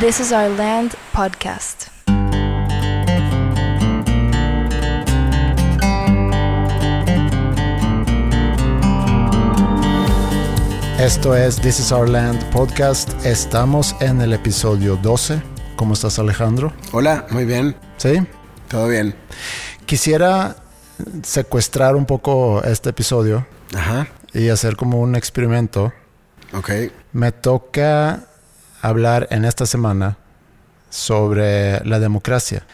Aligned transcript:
This 0.00 0.18
is 0.18 0.32
Our 0.32 0.48
Land 0.56 0.94
podcast. 1.12 1.88
Esto 10.98 11.36
es 11.36 11.60
This 11.60 11.80
is 11.80 11.92
Our 11.92 12.08
Land 12.08 12.42
podcast. 12.50 13.10
Estamos 13.26 13.94
en 14.00 14.20
el 14.20 14.32
episodio 14.32 14.96
12. 14.96 15.42
¿Cómo 15.76 15.94
estás 15.94 16.18
Alejandro? 16.18 16.72
Hola, 16.92 17.26
muy 17.30 17.44
bien. 17.44 17.76
¿Sí? 17.96 18.26
Todo 18.68 18.88
bien. 18.88 19.14
Quisiera 19.86 20.56
secuestrar 21.22 21.96
un 21.96 22.06
poco 22.06 22.62
este 22.64 22.90
episodio 22.90 23.46
Ajá. 23.74 24.08
y 24.32 24.48
hacer 24.48 24.76
como 24.76 25.00
un 25.00 25.16
experimento. 25.16 25.92
Ok. 26.54 26.70
Me 27.12 27.32
toca 27.32 28.29
hablar 28.82 29.28
en 29.30 29.44
esta 29.44 29.66
semana 29.66 30.16
sobre 30.88 31.84
la 31.84 31.98
democracia. 32.00 32.66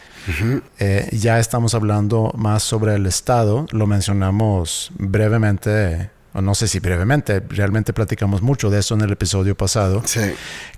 Eh, 0.79 1.07
ya 1.13 1.39
estamos 1.39 1.73
hablando 1.73 2.33
más 2.35 2.63
sobre 2.63 2.95
el 2.95 3.05
Estado, 3.05 3.65
lo 3.71 3.87
mencionamos 3.87 4.91
brevemente, 4.97 6.09
o 6.33 6.41
no 6.41 6.53
sé 6.53 6.67
si 6.67 6.79
brevemente, 6.79 7.41
realmente 7.47 7.93
platicamos 7.93 8.41
mucho 8.41 8.69
de 8.69 8.79
eso 8.79 8.95
en 8.95 9.01
el 9.01 9.11
episodio 9.13 9.55
pasado, 9.55 10.01
Sí. 10.05 10.19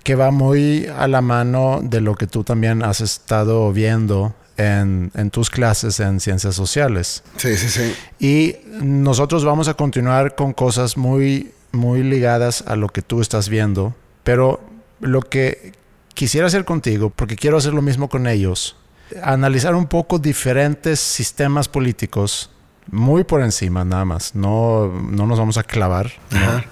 que 0.04 0.14
va 0.14 0.30
muy 0.30 0.86
a 0.86 1.08
la 1.08 1.20
mano 1.20 1.80
de 1.82 2.00
lo 2.00 2.14
que 2.14 2.26
tú 2.28 2.44
también 2.44 2.84
has 2.84 3.00
estado 3.00 3.72
viendo 3.72 4.34
en, 4.56 5.10
en 5.14 5.30
tus 5.30 5.50
clases 5.50 5.98
en 6.00 6.20
ciencias 6.20 6.54
sociales. 6.54 7.24
Sí, 7.36 7.56
sí, 7.56 7.68
sí. 7.68 7.94
Y 8.24 8.56
nosotros 8.84 9.44
vamos 9.44 9.66
a 9.68 9.74
continuar 9.74 10.36
con 10.36 10.52
cosas 10.52 10.96
muy, 10.96 11.50
muy 11.72 12.02
ligadas 12.04 12.62
a 12.68 12.76
lo 12.76 12.88
que 12.88 13.02
tú 13.02 13.20
estás 13.20 13.48
viendo, 13.48 13.94
pero 14.22 14.60
lo 15.00 15.22
que 15.22 15.72
quisiera 16.14 16.46
hacer 16.46 16.64
contigo, 16.64 17.10
porque 17.10 17.36
quiero 17.36 17.56
hacer 17.56 17.74
lo 17.74 17.82
mismo 17.82 18.08
con 18.08 18.26
ellos, 18.26 18.76
analizar 19.22 19.74
un 19.74 19.86
poco 19.86 20.18
diferentes 20.18 21.00
sistemas 21.00 21.68
políticos, 21.68 22.50
muy 22.90 23.24
por 23.24 23.42
encima 23.42 23.84
nada 23.84 24.04
más, 24.04 24.34
no, 24.34 24.88
no 25.10 25.26
nos 25.26 25.38
vamos 25.38 25.58
a 25.58 25.62
clavar, 25.62 26.12
¿no? 26.30 26.62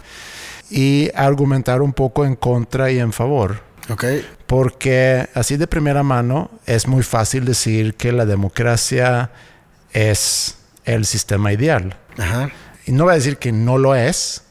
Y 0.71 1.11
argumentar 1.15 1.81
un 1.81 1.93
poco 1.93 2.27
en 2.27 2.37
contra 2.37 2.91
y 2.91 2.99
en 2.99 3.13
favor. 3.13 3.63
Ok. 3.89 4.05
Porque 4.47 5.29
así 5.35 5.57
de 5.57 5.67
primera 5.67 6.03
mano 6.03 6.51
es 6.67 6.87
muy 6.87 7.03
fácil 7.03 7.47
decir 7.47 7.95
que 7.95 8.13
la 8.13 8.27
democracia 8.27 9.31
es 9.93 10.59
el 10.85 11.07
sistema 11.07 11.53
ideal. 11.53 11.97
Ajá. 12.19 12.51
Y 12.85 12.93
no 12.93 13.05
voy 13.05 13.13
a 13.13 13.17
decir 13.17 13.39
que 13.39 13.53
no 13.53 13.79
lo 13.79 13.95
es, 13.95 14.43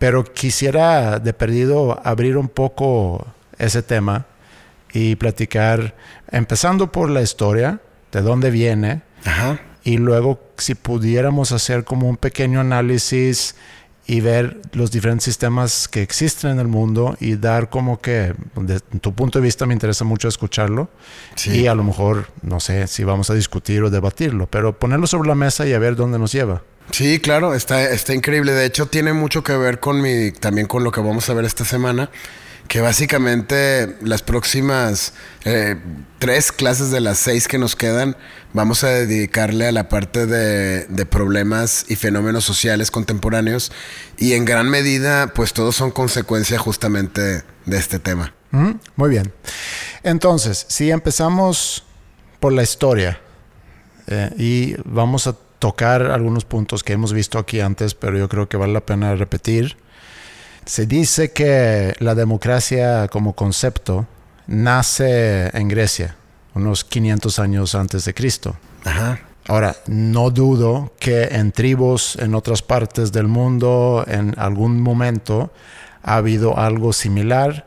pero 0.00 0.24
quisiera 0.24 1.18
de 1.20 1.32
perdido 1.34 2.00
abrir 2.04 2.36
un 2.38 2.48
poco 2.48 3.24
ese 3.58 3.82
tema 3.82 4.24
y 4.92 5.14
platicar, 5.16 5.94
empezando 6.32 6.90
por 6.90 7.10
la 7.10 7.20
historia, 7.22 7.80
de 8.10 8.22
dónde 8.22 8.50
viene, 8.50 9.02
Ajá. 9.26 9.60
y 9.84 9.98
luego 9.98 10.40
si 10.56 10.74
pudiéramos 10.74 11.52
hacer 11.52 11.84
como 11.84 12.08
un 12.08 12.16
pequeño 12.16 12.60
análisis 12.60 13.54
y 14.06 14.20
ver 14.22 14.60
los 14.72 14.90
diferentes 14.90 15.24
sistemas 15.24 15.86
que 15.86 16.00
existen 16.02 16.52
en 16.52 16.60
el 16.60 16.66
mundo 16.66 17.16
y 17.20 17.36
dar 17.36 17.68
como 17.68 18.00
que, 18.00 18.34
de 18.56 18.80
tu 18.80 19.12
punto 19.14 19.38
de 19.38 19.44
vista 19.44 19.66
me 19.66 19.74
interesa 19.74 20.04
mucho 20.04 20.26
escucharlo 20.28 20.88
Sí. 21.36 21.60
y 21.60 21.66
a 21.66 21.74
lo 21.74 21.84
mejor, 21.84 22.28
no 22.42 22.58
sé 22.58 22.86
si 22.86 23.04
vamos 23.04 23.28
a 23.28 23.34
discutir 23.34 23.82
o 23.82 23.90
debatirlo, 23.90 24.46
pero 24.48 24.76
ponerlo 24.78 25.06
sobre 25.06 25.28
la 25.28 25.34
mesa 25.34 25.66
y 25.66 25.74
a 25.74 25.78
ver 25.78 25.94
dónde 25.94 26.18
nos 26.18 26.32
lleva. 26.32 26.62
Sí, 26.92 27.20
claro, 27.20 27.54
está, 27.54 27.90
está 27.90 28.14
increíble. 28.14 28.52
De 28.52 28.64
hecho, 28.64 28.86
tiene 28.86 29.12
mucho 29.12 29.42
que 29.42 29.56
ver 29.56 29.80
con 29.80 30.00
mi, 30.00 30.32
también 30.32 30.66
con 30.66 30.84
lo 30.84 30.92
que 30.92 31.00
vamos 31.00 31.28
a 31.30 31.34
ver 31.34 31.44
esta 31.44 31.64
semana. 31.64 32.10
Que 32.68 32.80
básicamente 32.80 33.96
las 34.00 34.22
próximas 34.22 35.12
eh, 35.44 35.76
tres 36.20 36.52
clases 36.52 36.92
de 36.92 37.00
las 37.00 37.18
seis 37.18 37.48
que 37.48 37.58
nos 37.58 37.74
quedan 37.74 38.16
vamos 38.52 38.84
a 38.84 38.90
dedicarle 38.90 39.66
a 39.66 39.72
la 39.72 39.88
parte 39.88 40.26
de, 40.26 40.86
problemas 41.06 41.84
y 41.88 41.96
fenómenos 41.96 42.44
sociales 42.44 42.92
contemporáneos 42.92 43.72
y 44.18 44.34
en 44.34 44.44
gran 44.44 44.68
medida 44.68 45.32
pues 45.34 45.52
todos 45.52 45.74
son 45.74 45.90
consecuencia 45.90 46.58
justamente 46.58 47.42
de 47.66 47.76
este 47.76 47.98
tema. 47.98 48.34
Ujú, 48.52 48.78
Muy 48.94 49.10
bien. 49.10 49.32
Entonces, 50.04 50.64
si 50.68 50.92
empezamos 50.92 51.84
por 52.38 52.52
la 52.52 52.62
historia 52.62 53.20
eh, 54.06 54.30
y 54.38 54.74
vamos 54.84 55.26
a 55.26 55.34
tocar 55.60 56.02
algunos 56.10 56.44
puntos 56.44 56.82
que 56.82 56.94
hemos 56.94 57.12
visto 57.12 57.38
aquí 57.38 57.60
antes, 57.60 57.94
pero 57.94 58.18
yo 58.18 58.28
creo 58.28 58.48
que 58.48 58.56
vale 58.56 58.72
la 58.72 58.80
pena 58.80 59.14
repetir. 59.14 59.76
Se 60.64 60.86
dice 60.86 61.32
que 61.32 61.94
la 62.00 62.16
democracia 62.16 63.06
como 63.08 63.34
concepto 63.34 64.06
nace 64.48 65.56
en 65.56 65.68
Grecia, 65.68 66.16
unos 66.54 66.82
500 66.82 67.38
años 67.38 67.74
antes 67.76 68.04
de 68.04 68.14
Cristo. 68.14 68.56
Ajá. 68.84 69.20
Ahora, 69.46 69.76
no 69.86 70.30
dudo 70.30 70.92
que 70.98 71.24
en 71.24 71.52
tribus 71.52 72.16
en 72.16 72.34
otras 72.34 72.62
partes 72.62 73.12
del 73.12 73.28
mundo, 73.28 74.04
en 74.06 74.34
algún 74.38 74.80
momento, 74.80 75.52
ha 76.02 76.16
habido 76.16 76.58
algo 76.58 76.92
similar, 76.92 77.66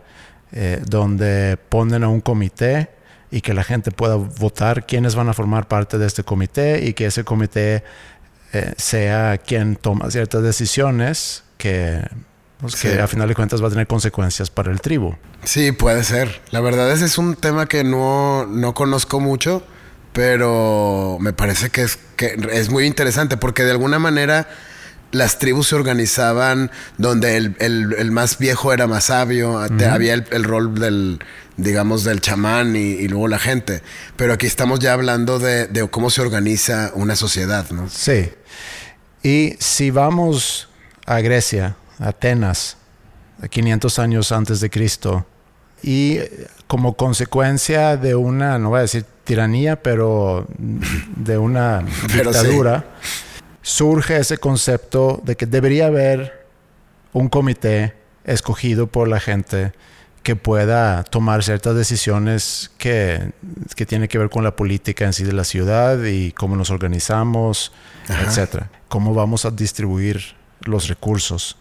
eh, 0.52 0.82
donde 0.86 1.58
ponen 1.70 2.04
a 2.04 2.10
un 2.10 2.22
comité 2.22 2.90
y 3.34 3.42
que 3.42 3.56
la 3.56 3.64
gente 3.64 3.90
pueda 3.90 4.14
votar 4.16 4.86
quiénes 4.86 5.16
van 5.16 5.28
a 5.28 5.34
formar 5.34 5.68
parte 5.68 5.98
de 5.98 6.06
este 6.06 6.24
comité 6.24 6.86
y 6.86 6.94
que 6.94 7.08
ese 7.08 7.24
comité 7.24 7.84
eh, 8.54 8.74
sea 8.78 9.40
quien 9.40 9.76
toma 9.76 10.12
ciertas 10.12 10.44
decisiones 10.44 11.44
que, 11.58 12.00
pues, 12.60 12.76
que 12.76 13.02
a 13.02 13.08
final 13.08 13.28
de 13.28 13.34
cuentas 13.34 13.64
va 13.64 13.68
a 13.68 13.70
tener 13.72 13.88
consecuencias 13.88 14.52
para 14.52 14.72
el 14.72 14.82
tribu. 14.82 15.16
Sí, 15.44 15.72
puede 15.72 16.04
ser. 16.04 16.42
La 16.52 16.60
verdad 16.60 16.92
ese 16.92 17.06
es 17.06 17.18
un 17.18 17.36
tema 17.36 17.66
que 17.66 17.84
no, 17.84 18.46
no 18.46 18.76
conozco 18.76 19.20
mucho, 19.20 19.64
pero 20.14 21.18
me 21.20 21.34
parece 21.34 21.72
que 21.72 21.82
es, 21.82 21.98
que 22.16 22.38
es 22.52 22.70
muy 22.70 22.86
interesante 22.86 23.36
porque 23.36 23.64
de 23.64 23.72
alguna 23.72 23.98
manera 23.98 24.48
las 25.14 25.40
tribus 25.40 25.70
se 25.70 25.76
organizaban 25.76 26.70
donde 26.98 27.38
el, 27.38 27.56
el- 27.60 27.96
el 27.98 28.12
más 28.12 28.38
viejo 28.38 28.74
era 28.74 28.86
más 28.88 29.06
sabio, 29.06 29.58
había 29.60 30.14
el, 30.16 30.26
el 30.32 30.44
rol 30.44 30.76
del, 30.78 31.20
digamos, 31.56 32.04
del 32.04 32.20
chamán 32.20 32.76
y, 32.76 32.80
y 32.80 33.08
luego 33.08 33.28
la 33.30 33.40
gente. 33.40 33.82
Pero 34.18 34.34
aquí 34.34 34.46
estamos 34.46 34.80
ya 34.80 34.92
hablando 34.94 35.40
de, 35.40 35.68
de 35.68 35.88
cómo 35.88 36.10
se 36.10 36.22
organiza 36.22 36.92
una 36.96 37.16
sociedad, 37.16 37.70
¿no? 37.72 37.88
Sí. 37.90 38.30
Y 39.24 39.56
si 39.60 39.90
vamos 39.92 40.68
a 41.06 41.22
Grecia, 41.22 41.76
Atenas, 42.00 42.76
500 43.50 44.00
años 44.00 44.32
antes 44.32 44.60
de 44.60 44.70
Cristo, 44.70 45.26
y 45.82 46.18
como 46.68 46.96
consecuencia 46.96 47.98
de 47.98 48.16
una, 48.16 48.58
no 48.58 48.70
voy 48.70 48.80
a 48.80 48.82
decir 48.84 49.06
tiranía, 49.26 49.82
pero 49.82 50.48
de 50.58 51.38
una 51.38 51.86
Pero 52.12 52.34
sí. 52.34 52.40
Surge 53.64 54.18
ese 54.18 54.38
concepto 54.38 55.22
de 55.24 55.36
que 55.36 55.48
debería 55.48 55.88
haber 55.88 56.46
un 57.14 57.30
comité 57.30 57.96
escogido 58.26 58.88
por 58.88 59.08
la 59.08 59.20
gente 59.20 59.74
que 60.22 60.36
pueda 60.36 61.04
tomar 61.04 61.44
ciertas 61.44 61.76
decisiones 61.76 62.72
que, 62.78 63.32
que 63.76 63.86
tienen 63.86 64.08
que 64.08 64.18
ver 64.18 64.30
con 64.30 64.44
la 64.44 64.56
política 64.56 65.06
en 65.06 65.14
sí 65.14 65.24
de 65.24 65.34
la 65.34 65.44
ciudad 65.44 66.02
y 66.04 66.32
cómo 66.32 66.56
nos 66.56 66.70
organizamos, 66.70 67.72
Ajá. 68.08 68.24
etcétera. 68.24 68.70
Cómo 68.88 69.14
vamos 69.14 69.46
a 69.46 69.52
distribuir 69.52 70.36
los 70.62 70.88
recursos. 70.88 71.58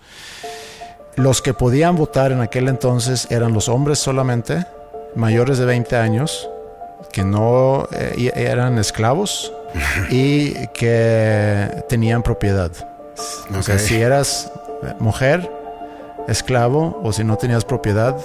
Los 1.17 1.43
que 1.43 1.55
podían 1.55 1.97
votar 1.97 2.31
en 2.33 2.41
aquel 2.41 2.69
entonces 2.69 3.27
eran 3.31 3.53
los 3.53 3.69
hombres 3.69 3.99
solamente, 3.99 4.65
mayores 5.15 5.59
de 5.59 5.67
20 5.67 5.97
años, 5.97 6.49
que 7.13 7.25
no 7.25 7.89
eh, 7.93 8.33
eran 8.35 8.79
esclavos 8.79 9.53
y 10.11 10.53
que 10.69 11.85
tenían 11.89 12.23
propiedad. 12.23 12.71
O 13.57 13.63
sea, 13.63 13.79
si 13.79 13.97
eras 14.01 14.51
mujer, 14.99 15.51
esclavo, 16.29 17.01
o 17.03 17.13
si 17.13 17.25
no 17.25 17.37
tenías 17.37 17.65
propiedad, 17.65 18.17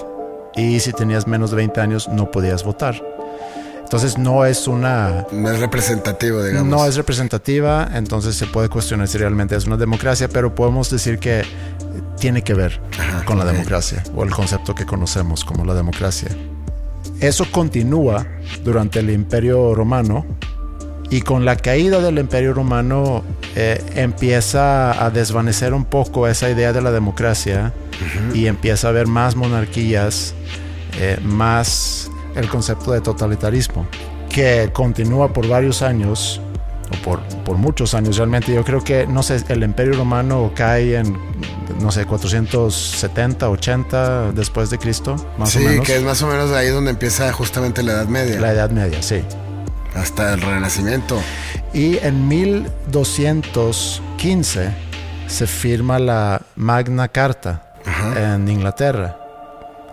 y 0.55 0.79
si 0.79 0.91
tenías 0.91 1.27
menos 1.27 1.51
de 1.51 1.57
20 1.57 1.79
años, 1.81 2.07
no 2.07 2.31
podías 2.31 2.63
votar. 2.63 2.95
Entonces 3.83 4.17
no 4.17 4.43
es 4.43 4.67
una 4.67 5.25
No 5.31 5.49
es 5.49 5.59
representativo, 5.59 6.43
digamos. 6.43 6.67
no 6.67 6.85
es 6.85 6.95
representativa, 6.97 7.87
entonces 7.93 8.35
se 8.35 8.45
puede 8.45 8.67
cuestionar 8.67 9.07
si 9.07 9.17
realmente 9.17 9.55
es 9.55 9.65
una 9.65 9.77
democracia, 9.77 10.27
pero 10.27 10.53
podemos 10.53 10.89
decir 10.89 11.19
que 11.19 11.43
tiene 12.19 12.41
que 12.43 12.53
ver 12.53 12.81
Ajá, 12.99 13.23
con 13.23 13.37
la 13.37 13.45
democracia 13.45 14.03
o 14.13 14.23
el 14.23 14.31
concepto 14.31 14.75
que 14.75 14.85
conocemos 14.85 15.45
como 15.45 15.63
la 15.63 15.73
democracia. 15.73 16.27
Eso 17.21 17.45
continúa 17.49 18.25
durante 18.63 18.99
el 18.99 19.09
Imperio 19.09 19.73
Romano 19.73 20.25
y 21.09 21.21
con 21.21 21.45
la 21.45 21.55
caída 21.55 21.99
del 21.99 22.19
Imperio 22.19 22.53
Romano 22.53 23.23
eh, 23.55 23.83
empieza 23.95 25.05
a 25.05 25.09
desvanecer 25.09 25.73
un 25.73 25.85
poco 25.85 26.27
esa 26.27 26.49
idea 26.49 26.73
de 26.73 26.81
la 26.81 26.91
democracia 26.91 27.73
y 28.33 28.47
empieza 28.47 28.87
a 28.87 28.89
haber 28.91 29.07
más 29.07 29.35
monarquías, 29.35 30.33
eh, 30.99 31.17
más 31.23 32.11
el 32.35 32.47
concepto 32.49 32.91
de 32.91 33.01
totalitarismo, 33.01 33.87
que 34.29 34.69
continúa 34.73 35.33
por 35.33 35.47
varios 35.47 35.81
años, 35.81 36.41
o 36.91 37.03
por, 37.03 37.19
por 37.43 37.57
muchos 37.57 37.93
años 37.93 38.17
realmente. 38.17 38.53
Yo 38.53 38.63
creo 38.63 38.83
que, 38.83 39.07
no 39.07 39.23
sé, 39.23 39.43
el 39.49 39.63
Imperio 39.63 39.93
Romano 39.93 40.51
cae 40.55 40.97
en 40.97 41.17
no 41.81 41.91
sé, 41.91 42.05
470, 42.05 43.49
80 43.49 44.31
después 44.31 44.69
de 44.69 44.77
Cristo, 44.77 45.15
más 45.37 45.51
sí, 45.51 45.59
o 45.59 45.69
menos. 45.69 45.85
que 45.85 45.95
es 45.95 46.03
más 46.03 46.21
o 46.21 46.27
menos 46.27 46.51
ahí 46.51 46.69
donde 46.69 46.91
empieza 46.91 47.31
justamente 47.31 47.83
la 47.83 47.93
Edad 47.93 48.07
Media. 48.07 48.39
La 48.39 48.51
Edad 48.51 48.71
Media, 48.71 49.01
sí. 49.01 49.21
Hasta 49.97 50.33
el 50.33 50.41
Renacimiento. 50.41 51.21
Y 51.73 51.97
en 51.97 52.27
1215 52.27 54.69
se 55.27 55.47
firma 55.47 55.97
la 55.99 56.41
Magna 56.55 57.07
Carta 57.07 57.63
Ajá. 57.85 58.35
en 58.35 58.47
Inglaterra, 58.47 59.17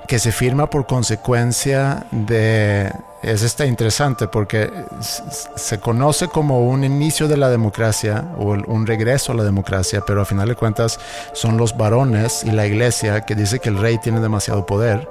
que 0.07 0.19
se 0.19 0.33
firma 0.33 0.69
por 0.71 0.87
consecuencia 0.87 2.07
de... 2.11 2.93
Es 3.23 3.43
esta 3.43 3.65
interesante 3.65 4.29
porque 4.29 4.71
se 5.01 5.81
conoce 5.81 6.29
como 6.29 6.69
un 6.69 6.85
inicio 6.85 7.27
de 7.27 7.39
la 7.39 7.49
democracia 7.49 8.23
o 8.37 8.51
un 8.51 8.87
regreso 8.87 9.33
a 9.33 9.35
la 9.35 9.45
democracia, 9.45 10.03
pero 10.07 10.21
a 10.21 10.27
final 10.27 10.47
de 10.47 10.55
cuentas 10.55 11.01
son 11.33 11.57
los 11.57 11.75
varones 11.75 12.45
y 12.45 12.51
la 12.51 12.67
iglesia 12.67 13.23
que 13.23 13.35
dice 13.35 13.61
que 13.61 13.71
el 13.71 13.79
rey 13.79 13.97
tiene 13.97 14.21
demasiado 14.21 14.67
poder 14.67 15.09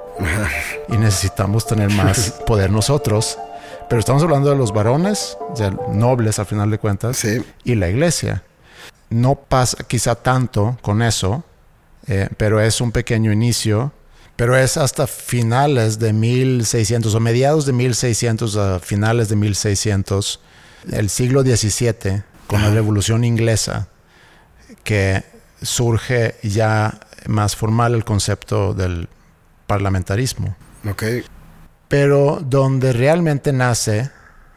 y 0.88 0.96
necesitamos 0.96 1.66
tener 1.66 1.90
más 1.90 2.34
poder 2.46 2.70
nosotros. 2.70 3.36
Pero 3.88 4.00
estamos 4.00 4.22
hablando 4.22 4.50
de 4.50 4.56
los 4.56 4.72
varones, 4.72 5.36
sea, 5.54 5.70
nobles 5.92 6.38
a 6.38 6.44
final 6.44 6.70
de 6.70 6.78
cuentas, 6.78 7.16
Sí. 7.18 7.44
y 7.64 7.74
la 7.74 7.88
iglesia. 7.88 8.42
No 9.10 9.34
pasa 9.36 9.78
quizá 9.86 10.14
tanto 10.14 10.78
con 10.82 11.02
eso, 11.02 11.44
eh, 12.06 12.28
pero 12.36 12.60
es 12.60 12.80
un 12.80 12.92
pequeño 12.92 13.30
inicio. 13.32 13.92
Pero 14.36 14.56
es 14.56 14.76
hasta 14.76 15.06
finales 15.06 16.00
de 16.00 16.12
1600 16.12 17.14
o 17.14 17.20
mediados 17.20 17.66
de 17.66 17.72
1600 17.72 18.56
a 18.56 18.80
finales 18.80 19.28
de 19.28 19.36
1600, 19.36 20.40
el 20.90 21.08
siglo 21.08 21.42
XVII, 21.42 22.24
con 22.48 22.60
la 22.60 22.70
Revolución 22.70 23.22
Inglesa, 23.22 23.86
que 24.82 25.22
surge 25.62 26.34
ya 26.42 26.98
más 27.28 27.54
formal 27.54 27.94
el 27.94 28.04
concepto 28.04 28.74
del 28.74 29.08
parlamentarismo. 29.68 30.56
Ok. 30.90 31.04
Pero 31.88 32.40
donde 32.44 32.92
realmente 32.92 33.52
nace, 33.52 34.10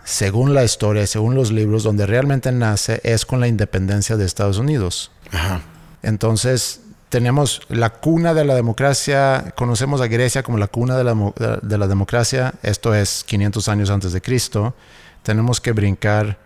según 0.04 0.54
la 0.54 0.64
historia, 0.64 1.06
según 1.08 1.34
los 1.36 1.52
libros, 1.52 1.84
donde 1.84 2.06
realmente 2.06 2.52
nace 2.52 3.00
es 3.04 3.26
con 3.26 3.40
la 3.40 3.48
independencia 3.48 4.18
de 4.18 4.26
Estados 4.26 4.58
Unidos. 4.58 5.12
Ajá. 5.32 5.62
Entonces, 6.04 6.82
tenemos 7.10 7.62
la 7.70 7.90
cuna 7.92 8.34
de 8.34 8.44
la 8.46 8.56
democracia, 8.56 9.54
conocemos 9.58 10.02
a 10.02 10.08
Grecia 10.08 10.44
como 10.44 10.58
la 10.58 10.68
cuna 10.68 10.98
de 10.98 11.04
la, 11.04 11.14
mo- 11.14 11.34
de 11.62 11.78
la 11.78 11.88
democracia, 11.88 12.54
esto 12.64 12.94
es 12.96 13.24
500 13.26 13.68
años 13.70 13.90
antes 13.90 14.12
de 14.14 14.22
Cristo. 14.22 14.74
Tenemos 15.24 15.60
que 15.62 15.72
brincar 15.74 16.38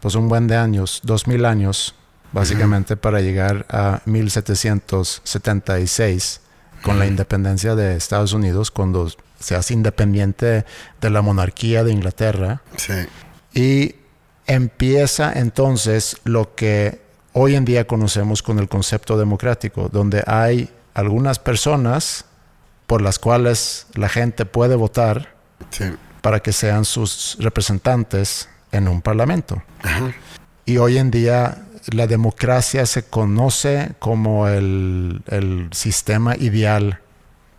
pues 0.00 0.14
un 0.14 0.28
buen 0.28 0.46
de 0.48 0.56
años, 0.56 1.00
2000 1.04 1.44
años, 1.44 1.94
básicamente 2.32 2.96
para 2.96 3.20
llegar 3.20 3.66
a 3.68 4.00
1776 4.06 6.40
con 6.82 6.98
la 6.98 7.06
independencia 7.06 7.74
de 7.74 7.96
Estados 7.96 8.32
Unidos, 8.32 8.70
cuando 8.70 9.10
se 9.40 9.56
hace 9.56 9.74
independiente 9.74 10.64
de 11.00 11.10
la 11.10 11.22
monarquía 11.22 11.82
de 11.82 11.92
Inglaterra. 11.92 12.62
Sí. 12.76 12.92
Y 13.52 13.96
empieza 14.46 15.32
entonces 15.32 16.16
lo 16.24 16.54
que 16.54 17.00
hoy 17.32 17.54
en 17.56 17.64
día 17.64 17.86
conocemos 17.86 18.42
con 18.42 18.58
el 18.58 18.68
concepto 18.68 19.18
democrático, 19.18 19.88
donde 19.88 20.22
hay 20.26 20.68
algunas 20.94 21.38
personas 21.38 22.24
por 22.86 23.02
las 23.02 23.18
cuales 23.18 23.86
la 23.94 24.08
gente 24.08 24.44
puede 24.46 24.74
votar 24.74 25.34
Sí. 25.70 25.84
para 26.20 26.40
que 26.40 26.52
sean 26.52 26.84
sus 26.84 27.36
representantes 27.40 28.48
en 28.72 28.88
un 28.88 29.00
parlamento. 29.02 29.62
Ajá. 29.82 30.12
Y 30.64 30.76
hoy 30.78 30.98
en 30.98 31.10
día 31.10 31.62
la 31.92 32.06
democracia 32.06 32.84
se 32.86 33.04
conoce 33.04 33.92
como 33.98 34.48
el, 34.48 35.22
el 35.28 35.68
sistema 35.72 36.36
ideal 36.36 37.00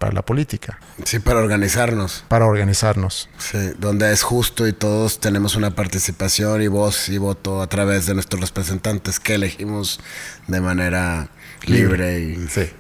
para 0.01 0.13
la 0.13 0.24
política, 0.24 0.80
Sí, 1.06 1.19
para 1.19 1.39
organizarnos. 1.39 2.25
para 2.27 2.45
organizarnos. 2.48 3.30
Sí, 3.38 3.59
donde 3.77 4.12
es 4.12 4.24
justo 4.24 4.65
y 4.68 4.74
todos 4.74 5.19
tenemos 5.19 5.56
una 5.56 5.75
participación 5.75 6.62
y 6.63 6.68
voz 6.68 7.07
y 7.09 7.19
voto 7.19 7.62
a 7.62 7.68
través 7.68 8.07
de 8.07 8.15
nuestros 8.15 8.42
representantes 8.42 9.19
que 9.19 9.36
elegimos 9.36 10.00
de 10.48 10.59
manera 10.59 11.30
libre 11.68 12.19
y 12.19 12.48
Sí. 12.48 12.71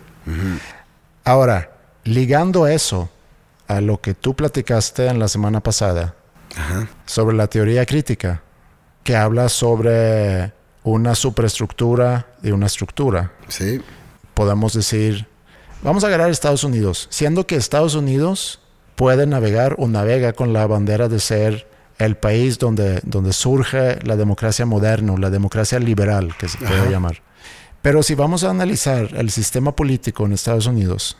Ahora, 1.23 1.69
ligando 2.03 2.65
eso 2.67 3.09
a 3.67 3.81
lo 3.81 4.01
que 4.01 4.13
tú 4.15 4.35
platicaste 4.35 5.05
en 5.07 5.19
la 5.19 5.27
semana 5.27 5.61
pasada 5.61 6.15
Ajá. 6.57 6.87
sobre 7.05 7.37
la 7.37 7.45
teoría 7.47 7.85
crítica, 7.85 8.41
que 9.03 9.15
habla 9.15 9.47
sobre 9.49 10.53
una 10.83 11.13
superestructura 11.13 12.27
y 12.41 12.49
una 12.51 12.65
estructura, 12.65 13.31
Sí, 13.47 13.79
podemos 14.33 14.73
decir, 14.73 15.27
vamos 15.83 16.03
a 16.03 16.07
agarrar 16.07 16.29
Estados 16.29 16.63
Unidos, 16.63 17.07
siendo 17.09 17.47
que 17.47 17.55
Estados 17.55 17.95
Unidos 17.95 18.59
puede 18.95 19.25
navegar 19.25 19.75
o 19.77 19.87
navega 19.87 20.33
con 20.33 20.53
la 20.53 20.67
bandera 20.67 21.07
de 21.07 21.19
ser 21.19 21.67
el 21.97 22.17
país 22.17 22.57
donde, 22.57 22.99
donde 23.03 23.33
surge 23.33 23.99
la 24.03 24.15
democracia 24.15 24.65
moderna, 24.65 25.13
o 25.13 25.17
la 25.17 25.29
democracia 25.29 25.79
liberal, 25.79 26.35
que 26.37 26.47
se 26.47 26.57
puede 26.57 26.81
Ajá. 26.81 26.89
llamar. 26.89 27.21
Pero 27.81 28.03
si 28.03 28.15
vamos 28.15 28.43
a 28.43 28.49
analizar 28.49 29.09
el 29.15 29.31
sistema 29.31 29.75
político 29.75 30.25
en 30.25 30.33
Estados 30.33 30.67
Unidos, 30.67 31.17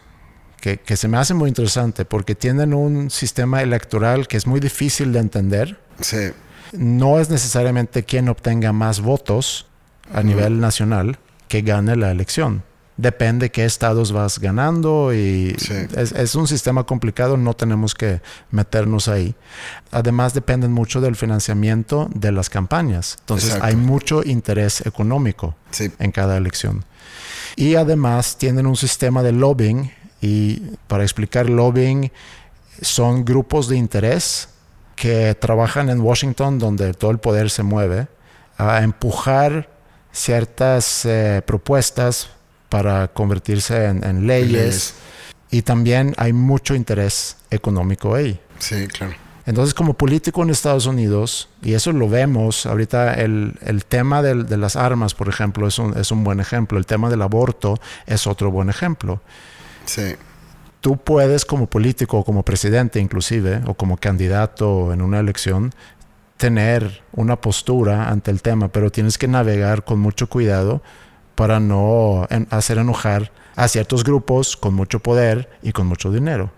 que, 0.60 0.78
que 0.78 0.96
se 0.96 1.08
me 1.08 1.18
hace 1.18 1.34
muy 1.34 1.50
interesante 1.50 2.06
porque 2.06 2.36
tienen 2.36 2.74
un 2.74 3.10
sistema 3.10 3.62
electoral 3.64 4.28
que 4.28 4.38
es 4.38 4.46
muy 4.46 4.60
difícil 4.60 5.12
de 5.12 5.20
entender, 5.20 5.80
sí, 6.00 6.32
no 6.72 7.20
es 7.20 7.30
necesariamente 7.30 8.04
quien 8.04 8.30
obtenga 8.30 8.72
más 8.72 9.02
votos 9.02 9.68
a 10.14 10.24
nivel 10.24 10.60
nacional 10.60 11.18
que 11.48 11.62
gane 11.62 11.96
la 11.96 12.12
elección. 12.12 12.64
Depende 12.98 13.50
qué 13.52 13.66
estados 13.66 14.12
vas 14.12 14.38
ganando 14.40 15.14
y 15.14 15.56
Sí. 15.58 15.74
es, 15.96 16.12
es 16.12 16.36
un 16.36 16.48
sistema 16.48 16.84
complicado, 16.84 17.38
no 17.38 17.54
tenemos 17.56 17.96
que 17.96 18.22
meternos 18.52 19.08
ahí. 19.08 19.34
Además 19.92 20.34
dependen 20.34 20.72
mucho 20.72 21.02
del 21.02 21.16
financiamiento 21.16 22.10
de 22.14 22.32
las 22.32 22.50
campañas. 22.50 23.18
Entonces 23.22 23.50
Exacto. 23.52 23.66
hay 23.68 23.76
mucho 23.76 24.24
interés 24.24 24.86
económico 24.86 25.56
sí, 25.72 25.92
en 26.00 26.12
cada 26.12 26.38
elección. 26.38 26.84
Y 27.56 27.76
además 27.76 28.38
tienen 28.38 28.68
un 28.68 28.76
sistema 28.76 29.24
de 29.24 29.32
lobbying 29.32 29.92
y 30.22 30.58
para 30.88 31.04
explicar 31.04 31.50
lobbying 31.50 32.12
son 32.82 33.26
grupos 33.26 33.68
de 33.68 33.78
interés 33.78 34.50
que 34.96 35.34
trabajan 35.36 35.90
en 35.90 36.02
Washington 36.02 36.60
donde 36.60 36.94
todo 36.94 37.10
el 37.12 37.18
poder 37.18 37.50
se 37.50 37.64
mueve 37.64 38.08
a 38.58 38.84
empujar 38.84 39.70
ciertas 40.12 41.06
eh, 41.06 41.42
propuestas 41.46 42.30
para 42.72 43.10
convertirse 43.10 43.84
en, 43.86 44.02
en 44.06 44.26
leyes 44.26 44.52
Leyes. 44.52 44.94
y 45.52 45.62
también 45.62 46.14
hay 46.18 46.32
mucho 46.32 46.74
interés 46.74 47.36
económico 47.52 48.16
ahí. 48.16 48.40
sí, 48.60 48.88
claro. 48.88 49.14
Entonces, 49.46 49.74
como 49.74 49.96
político 49.96 50.44
en 50.44 50.52
Estados 50.52 50.86
Unidos, 50.86 51.50
y 51.64 51.74
eso 51.74 51.92
lo 51.92 52.08
vemos 52.08 52.66
ahorita, 52.68 53.16
el, 53.16 53.56
el 53.66 53.84
tema 53.86 54.22
del- 54.22 54.46
de 54.46 54.56
las 54.56 54.76
armas, 54.76 55.16
por 55.16 55.28
ejemplo, 55.28 55.68
es 55.68 55.80
un, 55.80 55.98
es 55.98 56.12
un 56.12 56.24
buen 56.24 56.40
ejemplo. 56.40 56.78
El 56.78 56.86
tema 56.86 57.10
del 57.10 57.24
aborto 57.24 57.80
es 58.06 58.28
otro 58.28 58.52
buen 58.52 58.70
ejemplo. 58.70 59.20
Sí, 59.86 60.16
Tú 60.80 60.96
puedes 60.98 61.44
como 61.44 61.66
político 61.68 62.20
o 62.20 62.24
como 62.24 62.44
presidente 62.44 63.00
inclusive, 63.00 63.62
o 63.66 63.74
como 63.74 63.98
candidato 63.98 64.94
en 64.94 65.02
una 65.02 65.20
elección, 65.20 65.72
tener 66.38 67.02
una 67.14 67.36
postura 67.42 68.10
ante 68.10 68.32
el 68.32 68.42
tema, 68.44 68.68
pero 68.70 68.92
tienes 68.92 69.18
que 69.18 69.28
navegar 69.28 69.84
con 69.84 70.00
mucho 70.00 70.28
cuidado 70.30 70.82
para 71.36 71.60
no 71.60 72.28
hacer 72.50 72.78
enojar 72.78 73.32
a 73.56 73.68
ciertos 73.68 74.04
grupos 74.04 74.56
con 74.58 74.74
mucho 74.74 75.00
poder 75.00 75.50
y 75.62 75.72
con 75.72 75.88
mucho 75.88 76.12
dinero. 76.12 76.52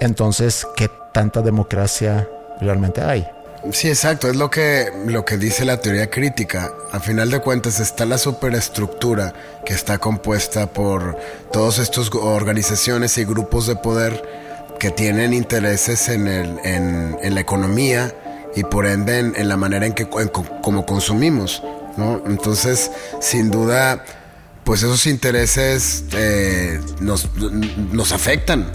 Entonces, 0.00 0.66
¿qué 0.76 0.90
tanta 1.12 1.40
democracia 1.42 2.28
realmente 2.60 3.00
hay? 3.02 3.26
Sí, 3.72 3.88
exacto. 3.88 4.28
Es 4.28 4.36
lo 4.36 4.50
que, 4.50 4.90
lo 5.06 5.24
que 5.24 5.38
dice 5.38 5.64
la 5.64 5.80
teoría 5.80 6.10
crítica. 6.10 6.70
A 6.92 7.00
final 7.00 7.30
de 7.30 7.40
cuentas 7.40 7.80
está 7.80 8.04
la 8.04 8.18
superestructura 8.18 9.32
que 9.64 9.72
está 9.72 9.98
compuesta 9.98 10.66
por 10.66 11.16
todos 11.50 11.78
estos 11.78 12.10
gu- 12.10 12.20
organizaciones 12.22 13.16
y 13.18 13.24
grupos 13.24 13.66
de 13.66 13.76
poder 13.76 14.22
que 14.78 14.90
tienen 14.90 15.32
intereses 15.32 16.08
en, 16.08 16.26
el, 16.28 16.58
en, 16.64 17.34
la 17.34 17.40
economía 17.40 18.12
y 18.54 18.64
por 18.64 18.86
ende 18.86 19.18
en, 19.20 19.32
en 19.36 19.48
la 19.48 19.56
manera 19.56 19.86
en 19.86 19.94
que 19.94 20.08
como 20.08 20.84
consumimos. 20.84 21.62
¿No? 21.96 22.22
Entonces, 22.26 22.90
sin 23.20 23.50
duda, 23.50 24.04
pues 24.64 24.82
esos 24.82 25.06
intereses 25.06 26.04
eh, 26.12 26.80
nos, 27.00 27.28
nos 27.92 28.12
afectan 28.12 28.70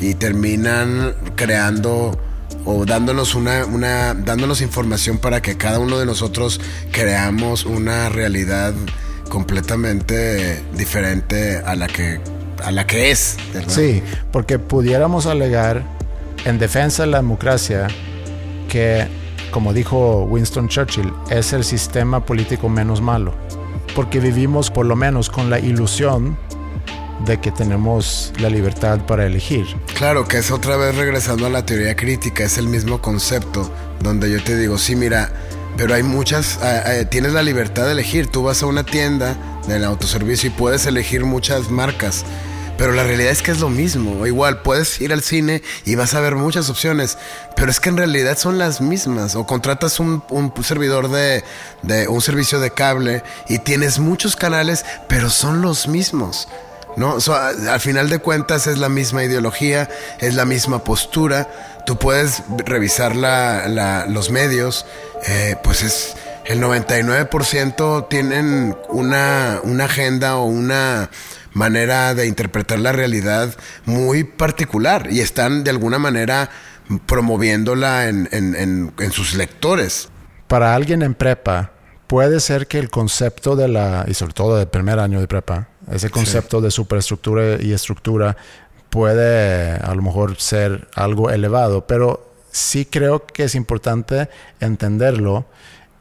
y 0.00 0.14
terminan 0.14 1.14
creando 1.36 2.18
o 2.64 2.84
dándonos 2.84 3.34
una, 3.34 3.64
una 3.64 4.14
dándonos 4.14 4.60
información 4.60 5.18
para 5.18 5.40
que 5.40 5.56
cada 5.56 5.78
uno 5.78 5.98
de 5.98 6.06
nosotros 6.06 6.60
creamos 6.92 7.64
una 7.64 8.08
realidad 8.08 8.74
completamente 9.28 10.62
diferente 10.74 11.58
a 11.58 11.74
la 11.74 11.86
que 11.86 12.20
a 12.62 12.70
la 12.70 12.86
que 12.86 13.10
es. 13.10 13.36
Sí, 13.68 14.02
porque 14.32 14.58
pudiéramos 14.58 15.26
alegar 15.26 15.82
en 16.44 16.58
defensa 16.58 17.04
de 17.04 17.10
la 17.10 17.18
democracia 17.18 17.88
que, 18.68 19.06
como 19.50 19.72
dijo 19.72 20.22
Winston 20.24 20.68
Churchill, 20.68 21.12
es 21.30 21.52
el 21.52 21.64
sistema 21.64 22.24
político 22.24 22.68
menos 22.68 23.00
malo. 23.00 23.34
Porque 23.94 24.20
vivimos 24.20 24.70
por 24.70 24.86
lo 24.86 24.96
menos 24.96 25.30
con 25.30 25.50
la 25.50 25.58
ilusión 25.58 26.36
de 27.24 27.40
que 27.40 27.50
tenemos 27.50 28.32
la 28.38 28.48
libertad 28.48 29.00
para 29.06 29.26
elegir. 29.26 29.66
Claro, 29.94 30.26
que 30.26 30.38
es 30.38 30.50
otra 30.50 30.76
vez 30.76 30.96
regresando 30.96 31.46
a 31.46 31.50
la 31.50 31.66
teoría 31.66 31.96
crítica, 31.96 32.44
es 32.44 32.58
el 32.58 32.68
mismo 32.68 33.00
concepto, 33.00 33.70
donde 34.00 34.30
yo 34.30 34.42
te 34.42 34.56
digo, 34.56 34.78
sí, 34.78 34.96
mira, 34.96 35.30
pero 35.76 35.94
hay 35.94 36.02
muchas, 36.02 36.58
eh, 36.62 36.82
eh, 36.86 37.04
tienes 37.04 37.32
la 37.32 37.42
libertad 37.42 37.86
de 37.86 37.92
elegir, 37.92 38.26
tú 38.26 38.44
vas 38.44 38.62
a 38.62 38.66
una 38.66 38.84
tienda 38.84 39.36
del 39.66 39.84
autoservicio 39.84 40.48
y 40.48 40.52
puedes 40.52 40.86
elegir 40.86 41.24
muchas 41.24 41.70
marcas. 41.70 42.24
Pero 42.80 42.94
la 42.94 43.04
realidad 43.04 43.30
es 43.30 43.42
que 43.42 43.50
es 43.50 43.60
lo 43.60 43.68
mismo. 43.68 44.26
igual 44.26 44.62
puedes 44.62 45.02
ir 45.02 45.12
al 45.12 45.20
cine 45.20 45.62
y 45.84 45.96
vas 45.96 46.14
a 46.14 46.20
ver 46.20 46.34
muchas 46.34 46.70
opciones. 46.70 47.18
Pero 47.54 47.70
es 47.70 47.78
que 47.78 47.90
en 47.90 47.98
realidad 47.98 48.38
son 48.38 48.56
las 48.56 48.80
mismas. 48.80 49.34
O 49.34 49.44
contratas 49.44 50.00
un, 50.00 50.22
servidor 50.62 51.10
de, 51.10 51.44
de, 51.82 52.08
un 52.08 52.22
servicio 52.22 52.58
de 52.58 52.70
cable 52.70 53.22
y 53.50 53.58
tienes 53.58 53.98
muchos 53.98 54.34
canales, 54.34 54.86
pero 55.08 55.28
son 55.28 55.60
los 55.60 55.88
mismos. 55.88 56.48
¿no? 56.96 57.18
al 57.68 57.80
final 57.80 58.08
de 58.08 58.18
cuentas 58.18 58.66
es 58.66 58.78
la 58.78 58.88
misma 58.88 59.24
ideología, 59.24 59.90
es 60.18 60.34
la 60.34 60.46
misma 60.46 60.82
postura. 60.82 61.50
Tú 61.84 61.98
puedes 61.98 62.42
revisar 62.64 63.14
los 63.14 64.30
medios, 64.30 64.86
eh, 65.26 65.54
pues 65.62 65.82
es 65.82 66.16
el 66.46 66.62
99% 66.62 68.08
tienen 68.08 68.74
una 68.88 69.60
agenda 69.84 70.36
o 70.36 70.46
una 70.46 71.10
manera 71.52 72.14
de 72.14 72.26
interpretar 72.26 72.78
la 72.78 72.92
realidad 72.92 73.54
muy 73.84 74.24
particular 74.24 75.08
y 75.10 75.20
están 75.20 75.64
de 75.64 75.70
alguna 75.70 75.98
manera 75.98 76.50
promoviéndola 77.06 78.08
en, 78.08 78.28
en, 78.32 78.92
en 78.98 79.12
sus 79.12 79.34
lectores. 79.34 80.08
Para 80.48 80.74
alguien 80.74 81.02
en 81.02 81.14
prepa, 81.14 81.72
puede 82.10 82.40
ser 82.40 82.66
que 82.66 82.80
el 82.80 82.90
concepto 82.90 83.54
de 83.54 83.68
la, 83.68 84.04
y 84.08 84.14
sobre 84.14 84.32
todo 84.32 84.56
del 84.56 84.66
primer 84.66 84.98
año 84.98 85.20
de 85.20 85.28
prepa, 85.28 85.68
ese 85.88 86.10
concepto 86.10 86.60
de 86.60 86.72
superestructura 86.72 87.62
y 87.62 87.72
estructura 87.72 88.36
puede 88.90 89.74
a 89.74 89.94
lo 89.94 90.02
mejor 90.02 90.36
ser 90.40 90.88
algo 90.96 91.30
elevado, 91.30 91.86
pero 91.86 92.32
sí 92.50 92.84
creo 92.84 93.24
que 93.24 93.44
es 93.44 93.54
importante 93.54 94.28
entenderlo 94.58 95.46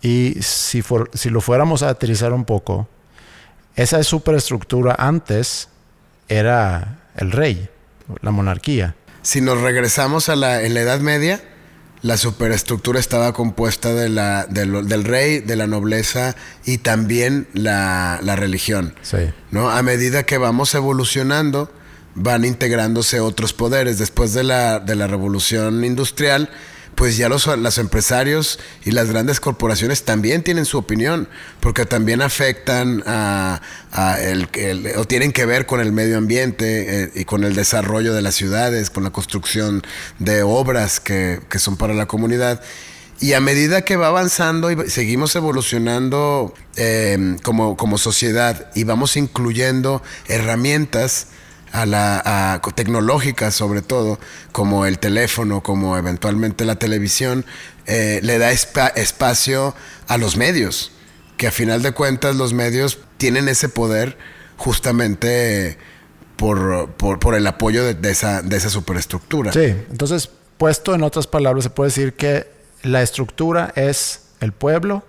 y 0.01 0.33
si, 0.41 0.83
si 1.13 1.29
lo 1.29 1.41
fuéramos 1.41 1.83
a 1.83 1.89
aterrizar 1.89 2.33
un 2.33 2.45
poco, 2.45 2.87
esa 3.79 4.03
superestructura 4.03 4.93
antes 4.99 5.69
era 6.27 6.99
el 7.15 7.31
rey, 7.31 7.69
la 8.21 8.31
monarquía. 8.31 8.95
Si 9.21 9.39
nos 9.39 9.61
regresamos 9.61 10.27
a 10.27 10.35
la, 10.35 10.63
en 10.63 10.73
la 10.73 10.81
Edad 10.81 10.99
Media, 10.99 11.41
la 12.01 12.17
superestructura 12.17 12.99
estaba 12.99 13.31
compuesta 13.31 13.93
de 13.93 14.09
la, 14.09 14.45
del 14.47 15.03
rey, 15.05 15.39
de 15.39 15.55
la 15.55 15.65
nobleza 15.65 16.35
y 16.65 16.79
también 16.79 17.47
la, 17.53 18.19
la 18.21 18.35
religión. 18.35 18.95
Sí. 19.01 19.31
¿no? 19.51 19.69
A 19.69 19.81
medida 19.81 20.23
que 20.23 20.37
vamos 20.37 20.75
evolucionando, 20.75 21.71
van 22.15 22.43
integrándose 22.43 23.21
otros 23.21 23.53
poderes. 23.53 23.97
Después 23.97 24.33
de 24.33 24.43
la, 24.43 24.79
de 24.79 24.97
la 24.97 25.07
revolución 25.07 25.85
industrial, 25.85 26.49
pues 26.99 27.15
ya 27.15 27.29
los, 27.29 27.47
empresarios 27.77 28.59
y 28.83 28.91
las 28.91 29.09
grandes 29.09 29.39
corporaciones 29.39 30.03
también 30.03 30.43
tienen 30.43 30.65
su 30.65 30.77
opinión, 30.77 31.29
porque 31.61 31.85
también 31.85 32.21
afectan 32.21 33.03
a, 33.05 33.61
el, 34.19 34.49
o 34.97 35.05
tienen 35.05 35.31
que 35.31 35.45
ver 35.45 35.65
con 35.65 35.79
el 35.79 35.93
medio 35.93 36.17
ambiente 36.17 37.03
eh, 37.03 37.11
y 37.15 37.23
con 37.23 37.45
el 37.45 37.55
desarrollo 37.55 38.13
de 38.13 38.21
las 38.21 38.35
ciudades, 38.35 38.89
con 38.89 39.05
la 39.05 39.11
construcción 39.11 39.81
de 40.19 40.43
obras 40.43 40.99
que, 40.99 41.39
son 41.57 41.77
para 41.77 41.93
la 41.93 42.05
comunidad. 42.05 42.61
Y 43.21 43.31
a 43.31 43.39
medida 43.39 43.83
que 43.83 43.95
va 43.95 44.07
avanzando 44.07 44.69
y 44.69 44.89
seguimos 44.89 45.33
evolucionando 45.37 46.53
eh, 46.75 47.37
como, 47.43 47.77
como 47.77 47.97
sociedad 47.97 48.71
y 48.75 48.83
vamos 48.83 49.15
incluyendo 49.15 50.03
herramientas, 50.27 51.27
a 51.71 51.85
la 51.85 52.61
tecnológica 52.75 53.51
sobre 53.51 53.81
todo, 53.81 54.19
como 54.51 54.85
el 54.85 54.99
teléfono, 54.99 55.61
como 55.61 55.97
eventualmente 55.97 56.65
la 56.65 56.75
televisión, 56.75 57.45
eh, 57.85 58.19
le 58.23 58.37
da 58.37 58.51
espacio 58.51 59.75
a 60.07 60.17
los 60.17 60.37
medios, 60.37 60.91
que 61.37 61.47
a 61.47 61.51
final 61.51 61.81
de 61.81 61.91
cuentas 61.91 62.35
los 62.35 62.53
medios 62.53 62.99
tienen 63.17 63.47
ese 63.47 63.69
poder 63.69 64.17
justamente 64.57 65.77
por, 66.35 66.89
por, 66.91 67.35
el 67.35 67.45
apoyo 67.47 67.83
de, 67.83 68.11
esa, 68.11 68.41
de 68.41 68.57
esa 68.57 68.69
superestructura. 68.69 69.51
Sí, 69.51 69.75
entonces, 69.89 70.29
puesto 70.57 70.95
en 70.95 71.03
otras 71.03 71.27
palabras, 71.27 71.65
se 71.65 71.69
puede 71.69 71.89
decir 71.89 72.13
que 72.13 72.47
la 72.83 73.01
estructura 73.01 73.73
es 73.75 74.21
el 74.39 74.53
pueblo 74.53 75.03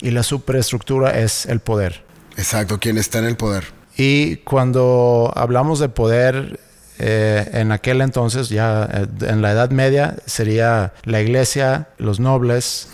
y 0.00 0.10
la 0.10 0.22
superestructura 0.22 1.18
es 1.18 1.46
el 1.46 1.60
poder. 1.60 2.04
Exacto, 2.36 2.78
quien 2.78 2.98
está 2.98 3.18
en 3.18 3.26
el 3.26 3.36
poder. 3.36 3.64
Y 3.96 4.36
cuando 4.36 5.32
hablamos 5.36 5.78
de 5.78 5.88
poder, 5.88 6.58
eh, 6.98 7.50
en 7.54 7.72
aquel 7.72 8.00
entonces, 8.00 8.48
ya 8.48 8.88
eh, 8.92 9.06
en 9.22 9.42
la 9.42 9.50
Edad 9.52 9.70
Media, 9.70 10.16
sería 10.24 10.92
la 11.04 11.20
iglesia, 11.20 11.88
los 11.98 12.20
nobles, 12.20 12.88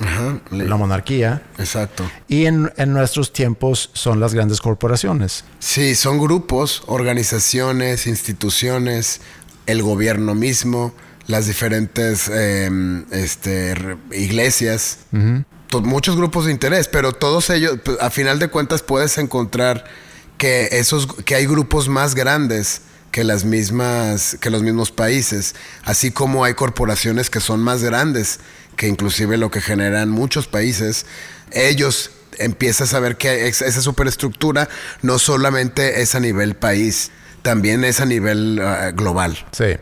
la 0.51 0.77
monarquía. 0.77 1.43
Exacto. 1.59 2.11
Y 2.27 2.47
en, 2.47 2.71
nuestros 2.87 3.33
tiempos 3.33 3.91
son 3.93 4.19
las 4.19 4.33
grandes 4.33 4.61
corporaciones. 4.61 5.45
Sí, 5.59 5.95
son 5.95 6.19
grupos, 6.19 6.85
organizaciones, 6.87 8.07
instituciones, 8.07 9.21
el 9.67 9.83
gobierno 9.83 10.35
mismo, 10.35 10.95
las 11.27 11.47
diferentes 11.47 12.29
em, 12.29 13.05
este, 13.13 13.75
iglesias. 14.13 15.01
Muchos 15.83 16.17
grupos 16.17 16.47
de 16.47 16.53
interés, 16.53 16.89
pero 16.89 17.13
todos 17.13 17.51
ellos, 17.51 17.79
a 18.01 18.09
final 18.09 18.39
de 18.39 18.49
cuentas, 18.49 18.83
puedes 18.83 19.19
encontrar 19.19 19.85
que 20.39 20.69
esos 20.73 21.07
que 21.25 21.35
hay 21.35 21.47
grupos 21.47 21.89
más 21.89 22.15
grandes 22.15 22.81
que 23.11 23.25
las 23.25 23.45
mismas 23.45 24.37
que 24.41 24.51
los 24.51 24.63
mismos 24.63 24.91
países, 24.91 25.55
así 25.85 26.11
como 26.11 26.45
hay 26.45 26.55
corporaciones 26.55 27.29
que 27.31 27.41
son 27.41 27.61
más 27.61 27.83
grandes 27.83 28.41
que 28.77 28.87
inclusive 28.87 29.37
lo 29.37 29.51
que 29.51 29.61
generan 29.61 30.09
muchos 30.09 30.47
países, 30.47 31.05
ellos 31.51 32.13
empiezan 32.39 32.95
a 32.97 33.01
ver 33.01 33.17
que 33.17 33.49
esa 33.49 33.83
superestructura 33.83 34.69
no 35.03 35.19
solamente 35.19 36.01
es 36.01 36.15
a 36.15 36.21
nivel 36.21 36.55
país, 36.55 37.11
también 37.43 37.85
es 37.85 38.01
a 38.01 38.07
nivel 38.07 38.61
ah, 38.63 38.93
global. 38.93 39.37
Sí. 39.51 39.77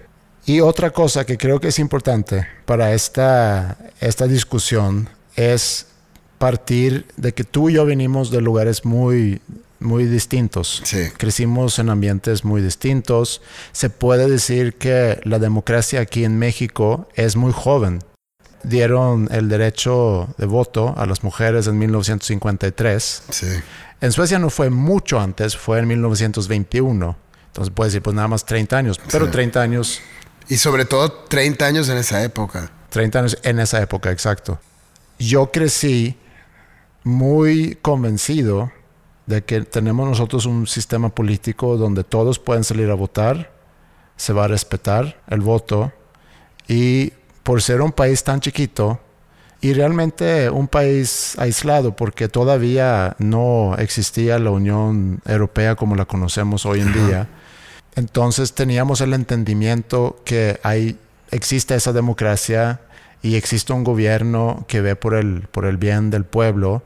Y 0.46 0.60
otra 0.60 0.90
cosa 0.90 1.26
que 1.26 1.36
creo 1.36 1.60
que 1.60 1.68
es 1.68 1.78
importante 1.78 2.46
para 2.64 2.94
esta, 2.94 3.76
esta 4.00 4.26
discusión 4.26 5.10
es 5.34 5.86
partir 6.38 7.06
de 7.16 7.34
que 7.34 7.44
tú 7.44 7.68
y 7.68 7.74
yo 7.74 7.84
venimos 7.84 8.30
de 8.30 8.40
lugares 8.40 8.84
muy 8.84 9.40
muy 9.80 10.04
distintos. 10.04 10.82
Crecimos 11.16 11.78
en 11.78 11.90
ambientes 11.90 12.44
muy 12.44 12.62
distintos. 12.62 13.42
Se 13.72 13.90
puede 13.90 14.28
decir 14.28 14.74
que 14.74 15.20
la 15.24 15.38
democracia 15.38 16.00
aquí 16.00 16.24
en 16.24 16.38
México 16.38 17.08
es 17.14 17.36
muy 17.36 17.52
joven. 17.52 18.02
Dieron 18.62 19.28
el 19.30 19.48
derecho 19.48 20.34
de 20.38 20.46
voto 20.46 20.94
a 20.96 21.06
las 21.06 21.22
mujeres 21.22 21.66
en 21.66 21.78
1953. 21.78 23.22
En 24.00 24.12
Suecia 24.12 24.38
no 24.38 24.50
fue 24.50 24.70
mucho 24.70 25.20
antes, 25.20 25.56
fue 25.56 25.78
en 25.78 25.88
1921. 25.88 27.16
Entonces 27.46 27.72
puede 27.74 27.88
decir, 27.88 28.02
pues 28.02 28.14
nada 28.14 28.28
más 28.28 28.44
30 28.44 28.76
años, 28.76 29.00
pero 29.10 29.30
30 29.30 29.62
años. 29.62 30.00
Y 30.48 30.56
sobre 30.56 30.84
todo 30.84 31.10
30 31.10 31.64
años 31.64 31.88
en 31.88 31.98
esa 31.98 32.22
época. 32.22 32.70
30 32.90 33.18
años 33.18 33.38
en 33.42 33.60
esa 33.60 33.80
época, 33.80 34.10
exacto. 34.10 34.60
Yo 35.18 35.50
crecí 35.50 36.18
muy 37.02 37.78
convencido 37.82 38.72
de 39.26 39.44
que 39.44 39.62
tenemos 39.62 40.08
nosotros 40.08 40.46
un 40.46 40.66
sistema 40.66 41.08
político 41.08 41.76
donde 41.76 42.04
todos 42.04 42.38
pueden 42.38 42.64
salir 42.64 42.90
a 42.90 42.94
votar, 42.94 43.52
se 44.16 44.32
va 44.32 44.44
a 44.44 44.48
respetar 44.48 45.20
el 45.28 45.40
voto 45.40 45.92
y 46.68 47.12
por 47.42 47.62
ser 47.62 47.82
un 47.82 47.92
país 47.92 48.24
tan 48.24 48.40
chiquito 48.40 49.00
y 49.60 49.72
realmente 49.72 50.48
un 50.50 50.68
país 50.68 51.36
aislado 51.38 51.96
porque 51.96 52.28
todavía 52.28 53.16
no 53.18 53.74
existía 53.78 54.38
la 54.38 54.50
Unión 54.50 55.20
Europea 55.26 55.74
como 55.74 55.96
la 55.96 56.04
conocemos 56.04 56.66
hoy 56.66 56.80
en 56.80 56.92
día, 56.92 57.28
entonces 57.96 58.52
teníamos 58.52 59.00
el 59.00 59.14
entendimiento 59.14 60.20
que 60.24 60.60
hay, 60.62 60.98
existe 61.30 61.74
esa 61.74 61.92
democracia 61.92 62.80
y 63.22 63.36
existe 63.36 63.72
un 63.72 63.84
gobierno 63.84 64.64
que 64.68 64.82
ve 64.82 64.94
por 64.94 65.14
el, 65.14 65.48
por 65.50 65.64
el 65.64 65.78
bien 65.78 66.10
del 66.10 66.24
pueblo. 66.24 66.82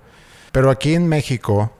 Pero 0.52 0.70
aquí 0.70 0.94
en 0.94 1.08
México, 1.08 1.72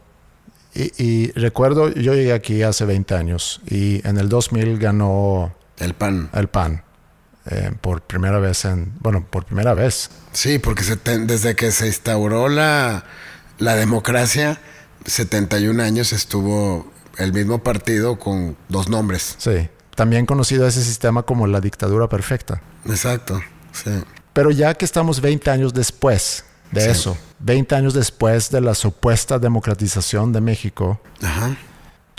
y, 0.75 1.33
recuerdo, 1.33 1.93
yo 1.93 2.15
llegué 2.15 2.33
aquí 2.33 2.62
hace 2.62 2.85
20 2.85 3.15
años 3.15 3.61
y 3.67 4.07
en 4.07 4.19
el 4.19 4.29
2000 4.29 4.79
ganó... 4.79 5.55
El 5.79 5.95
PAN. 5.95 6.31
El 6.33 6.49
PAN. 6.49 6.85
Eh, 7.47 7.73
por 7.81 8.03
primera 8.03 8.39
vez 8.39 8.65
en... 8.65 8.93
Bueno, 9.00 9.27
por 9.29 9.45
primera 9.45 9.75
vez. 9.75 10.11
Sí, 10.33 10.59
porque 10.59 10.85
desde 11.05 11.57
que 11.57 11.73
se 11.73 11.87
instauró 11.87 12.49
la, 12.49 13.05
la 13.59 13.75
democracia, 13.75 14.61
71 15.07 15.83
años 15.83 16.12
estuvo 16.12 16.93
el 17.19 17.33
mismo 17.33 17.62
partido 17.62 18.19
con 18.19 18.57
dos 18.69 18.89
nombres. 18.89 19.35
Sí. 19.39 19.69
También 19.97 20.25
conocido 20.25 20.67
ese 20.67 20.83
sistema 20.83 21.25
como 21.25 21.47
la 21.47 21.61
dictadura 21.61 22.09
perfecta. 22.09 22.62
Exacto, 22.87 23.41
sí. 23.73 23.91
Pero 24.33 24.50
ya 24.50 24.75
que 24.75 24.85
estamos 24.85 25.21
20 25.21 25.50
años 25.50 25.75
después 25.75 26.45
de 26.73 26.91
eso, 26.91 27.17
20 27.41 27.75
años 27.75 27.95
después 27.95 28.50
de 28.50 28.61
la 28.61 28.75
supuesta 28.75 29.39
democratización 29.39 30.33
de 30.33 30.41
México, 30.41 31.00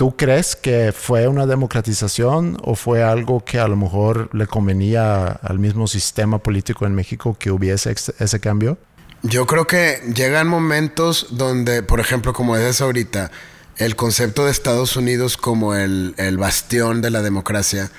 ¿Tú 0.01 0.17
crees 0.17 0.55
que 0.55 0.91
fue 0.91 1.27
una 1.27 1.46
democratización 1.46 2.58
o 2.63 2.74
fue 2.74 3.03
algo 3.03 3.46
que 3.46 3.60
a 3.60 3.67
lo 3.67 3.75
mejor 3.75 4.34
le 4.34 4.48
convenía 4.48 5.27
al 5.27 5.60
mismo 5.60 5.86
sistema 5.86 6.39
político 6.39 6.88
en 6.88 6.96
México 6.96 7.38
que 7.38 7.51
hubiese 7.51 7.93
ese 8.17 8.39
cambio? 8.39 8.79
Yo 9.22 9.46
creo 9.46 9.67
que 9.67 10.01
llegan 10.15 10.48
momentos 10.48 11.27
donde, 11.29 11.84
por 11.84 12.00
ejemplo, 12.00 12.34
como 12.34 12.58
dices 12.58 12.81
ahorita, 12.81 13.29
el 13.77 13.96
concepto 13.96 14.46
de 14.46 14.51
Estados 14.51 14.96
Unidos 14.96 15.38
como 15.38 15.75
el, 15.75 16.15
bastión 16.39 17.03
de 17.03 17.12
la 17.12 17.22
democracia, 17.22 17.91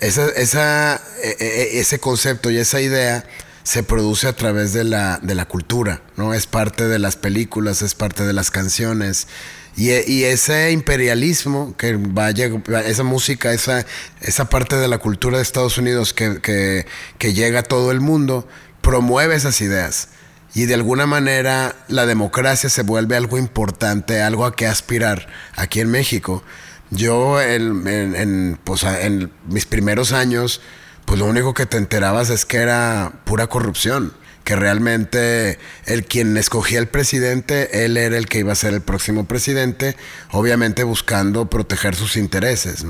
esa, 0.00 0.26
esa, 0.30 0.96
e, 1.22 1.36
e, 1.38 1.46
e, 1.46 1.80
ese 1.80 2.00
concepto 2.00 2.50
y 2.50 2.58
esa 2.58 2.80
idea 2.80 3.24
se 3.68 3.82
produce 3.82 4.26
a 4.28 4.32
través 4.32 4.72
de 4.72 4.82
la, 4.82 5.18
de 5.22 5.34
la 5.34 5.44
cultura, 5.44 6.00
¿no? 6.16 6.32
Es 6.32 6.46
parte 6.46 6.88
de 6.88 6.98
las 6.98 7.16
películas, 7.16 7.82
es 7.82 7.94
parte 7.94 8.24
de 8.24 8.32
las 8.32 8.50
canciones. 8.50 9.28
Y, 9.76 9.90
ese 10.24 10.72
imperialismo 10.72 11.76
que 11.76 11.98
vaya, 12.00 12.50
esa 12.86 13.02
música, 13.02 13.52
esa, 13.52 13.84
esa 14.22 14.48
parte 14.48 14.76
de 14.76 14.88
la 14.88 14.96
cultura 14.96 15.36
de 15.36 15.42
Estados 15.42 15.76
Unidos 15.76 16.14
que, 16.14 16.40
que, 16.40 17.34
llega 17.34 17.60
a 17.60 17.62
todo 17.62 17.90
el 17.90 18.00
mundo, 18.00 18.48
promueve 18.80 19.34
esas 19.34 19.60
ideas 19.60 20.08
y 20.54 20.64
de 20.64 20.72
alguna 20.72 21.04
manera 21.04 21.76
la 21.88 22.06
democracia 22.06 22.70
se 22.70 22.82
vuelve 22.82 23.16
algo 23.16 23.36
importante, 23.36 24.22
algo 24.22 24.46
a 24.46 24.56
que 24.56 24.66
aspirar 24.66 25.28
aquí 25.56 25.80
en 25.80 25.90
México. 25.90 26.42
Yo 26.90 27.38
en, 27.38 28.58
pues, 28.64 28.82
en 28.82 29.30
mis 29.46 29.66
primeros 29.66 30.12
años, 30.12 30.62
pues 31.08 31.18
lo 31.20 31.24
único 31.24 31.54
que 31.54 31.64
te 31.64 31.78
enterabas 31.78 32.28
es 32.28 32.44
que 32.44 32.58
era 32.58 33.22
pura 33.24 33.46
corrupción, 33.46 34.12
que 34.44 34.56
realmente 34.56 35.58
el 35.86 36.04
quien 36.04 36.36
escogía 36.36 36.78
el 36.78 36.86
presidente, 36.86 37.86
él 37.86 37.96
era 37.96 38.18
el 38.18 38.26
que 38.26 38.40
iba 38.40 38.52
a 38.52 38.54
ser 38.54 38.74
el 38.74 38.82
próximo 38.82 39.24
presidente, 39.24 39.96
obviamente 40.32 40.84
buscando 40.84 41.48
proteger 41.48 41.96
sus 41.96 42.18
intereses. 42.18 42.84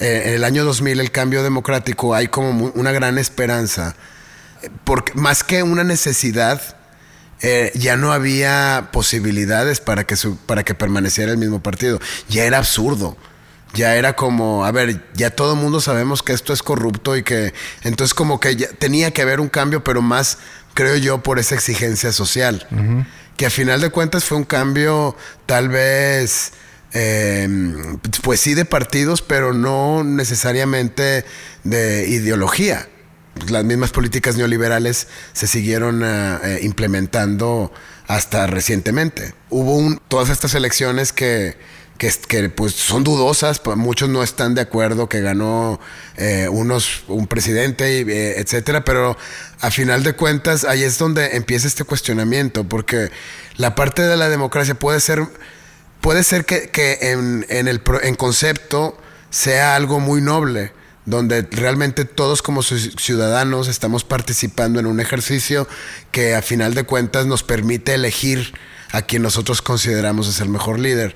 Eh, 0.00 0.22
en 0.24 0.34
el 0.34 0.42
año 0.42 0.64
2000, 0.64 0.98
el 0.98 1.12
cambio 1.12 1.44
democrático, 1.44 2.16
hay 2.16 2.26
como 2.26 2.72
una 2.74 2.90
gran 2.90 3.16
esperanza, 3.16 3.94
porque 4.82 5.12
más 5.14 5.44
que 5.44 5.62
una 5.62 5.84
necesidad, 5.84 6.60
eh, 7.42 7.70
ya 7.76 7.96
no 7.96 8.12
había 8.12 8.88
posibilidades 8.92 9.78
para 9.78 10.02
que, 10.02 10.16
para 10.46 10.64
que 10.64 10.74
permaneciera 10.74 11.30
el 11.30 11.38
mismo 11.38 11.62
partido. 11.62 12.00
Ya 12.28 12.42
era 12.42 12.58
absurdo. 12.58 13.16
Ya 13.74 13.96
era 13.96 14.14
como, 14.14 14.64
a 14.64 14.72
ver, 14.72 15.02
ya 15.14 15.30
todo 15.30 15.52
el 15.54 15.60
mundo 15.60 15.80
sabemos 15.80 16.22
que 16.22 16.32
esto 16.32 16.52
es 16.52 16.62
corrupto 16.62 17.16
y 17.16 17.22
que 17.22 17.52
entonces 17.82 18.14
como 18.14 18.40
que 18.40 18.56
tenía 18.56 19.10
que 19.10 19.22
haber 19.22 19.40
un 19.40 19.48
cambio, 19.48 19.84
pero 19.84 20.00
más, 20.00 20.38
creo 20.74 20.96
yo, 20.96 21.22
por 21.22 21.38
esa 21.38 21.54
exigencia 21.54 22.12
social. 22.12 22.66
Que 23.36 23.46
a 23.46 23.50
final 23.50 23.80
de 23.80 23.90
cuentas 23.90 24.24
fue 24.24 24.38
un 24.38 24.44
cambio 24.44 25.16
tal 25.46 25.68
vez... 25.68 26.52
Em, 26.92 27.98
pues 28.22 28.40
sí 28.40 28.54
de 28.54 28.64
partidos, 28.64 29.20
pero 29.20 29.52
no 29.52 30.02
necesariamente 30.04 31.26
de 31.64 32.08
ideología 32.08 32.88
las 33.48 33.64
mismas 33.64 33.90
políticas 33.90 34.36
neoliberales 34.36 35.08
se 35.32 35.46
siguieron 35.46 36.02
eh, 36.04 36.38
eh, 36.42 36.58
implementando 36.62 37.72
hasta 38.06 38.46
recientemente. 38.46 39.34
Hubo 39.50 39.98
todas 40.08 40.30
estas 40.30 40.54
elecciones 40.54 41.12
que, 41.12 41.56
que, 41.96 42.48
pues 42.50 42.74
son 42.74 43.04
dudosas, 43.04 43.58
pues, 43.58 43.76
muchos 43.76 44.08
no 44.08 44.22
están 44.22 44.54
de 44.54 44.60
acuerdo 44.60 45.08
que 45.08 45.20
ganó 45.20 45.80
eh, 46.16 46.48
unos, 46.50 47.04
un 47.08 47.26
presidente, 47.26 48.38
etcétera, 48.38 48.84
pero 48.84 49.16
a 49.60 49.70
final 49.70 50.02
de 50.02 50.14
cuentas 50.14 50.64
ahí 50.64 50.82
es 50.82 50.98
donde 50.98 51.36
empieza 51.36 51.66
este 51.66 51.84
cuestionamiento, 51.84 52.64
porque 52.64 53.10
la 53.56 53.74
parte 53.74 54.02
de 54.02 54.16
la 54.16 54.28
democracia 54.28 54.74
puede 54.74 55.00
ser, 55.00 55.26
puede 56.00 56.22
ser 56.22 56.44
que, 56.44 56.70
en, 57.00 57.46
en, 57.48 57.68
el, 57.68 57.82
en 58.02 58.14
concepto 58.14 58.96
sea 59.30 59.74
algo 59.74 60.00
muy 60.00 60.20
noble, 60.20 60.72
donde 61.04 61.42
realmente 61.50 62.04
todos 62.04 62.42
como 62.42 62.62
ciudadanos 62.62 63.68
estamos 63.68 64.04
participando 64.04 64.80
en 64.80 64.86
un 64.86 65.00
ejercicio 65.00 65.68
que 66.10 66.34
a 66.34 66.42
final 66.42 66.74
de 66.74 66.82
cuentas 66.82 67.26
nos 67.26 67.42
permite 67.42 67.94
elegir 67.94 68.52
a 68.92 69.02
quien 69.02 69.22
nosotros 69.22 69.62
consideramos 69.62 70.28
es 70.28 70.40
el 70.40 70.48
mejor 70.48 70.78
líder. 70.78 71.14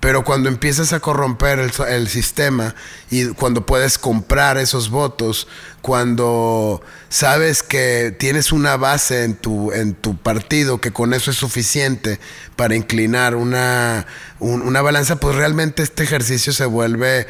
Pero 0.00 0.22
cuando 0.22 0.48
empiezas 0.48 0.92
a 0.92 1.00
corromper 1.00 1.58
el, 1.58 2.08
sistema 2.08 2.74
y 3.10 3.26
cuando 3.28 3.66
puedes 3.66 3.98
comprar 3.98 4.56
esos 4.56 4.90
votos, 4.90 5.48
cuando 5.82 6.80
sabes 7.08 7.64
que 7.64 8.14
tienes 8.16 8.52
una 8.52 8.76
base 8.76 9.24
en 9.24 9.34
tu, 9.34 9.72
en 9.72 9.94
tu 9.94 10.16
partido, 10.16 10.80
que 10.80 10.92
con 10.92 11.14
eso 11.14 11.32
es 11.32 11.36
suficiente 11.36 12.20
para 12.54 12.76
inclinar 12.76 13.34
una, 13.34 14.06
una 14.38 14.82
balanza, 14.82 15.16
pues 15.16 15.34
realmente 15.34 15.82
este 15.82 16.04
ejercicio 16.04 16.52
se 16.52 16.66
vuelve 16.66 17.26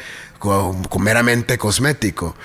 meramente 0.99 1.57
cosmético. 1.57 2.35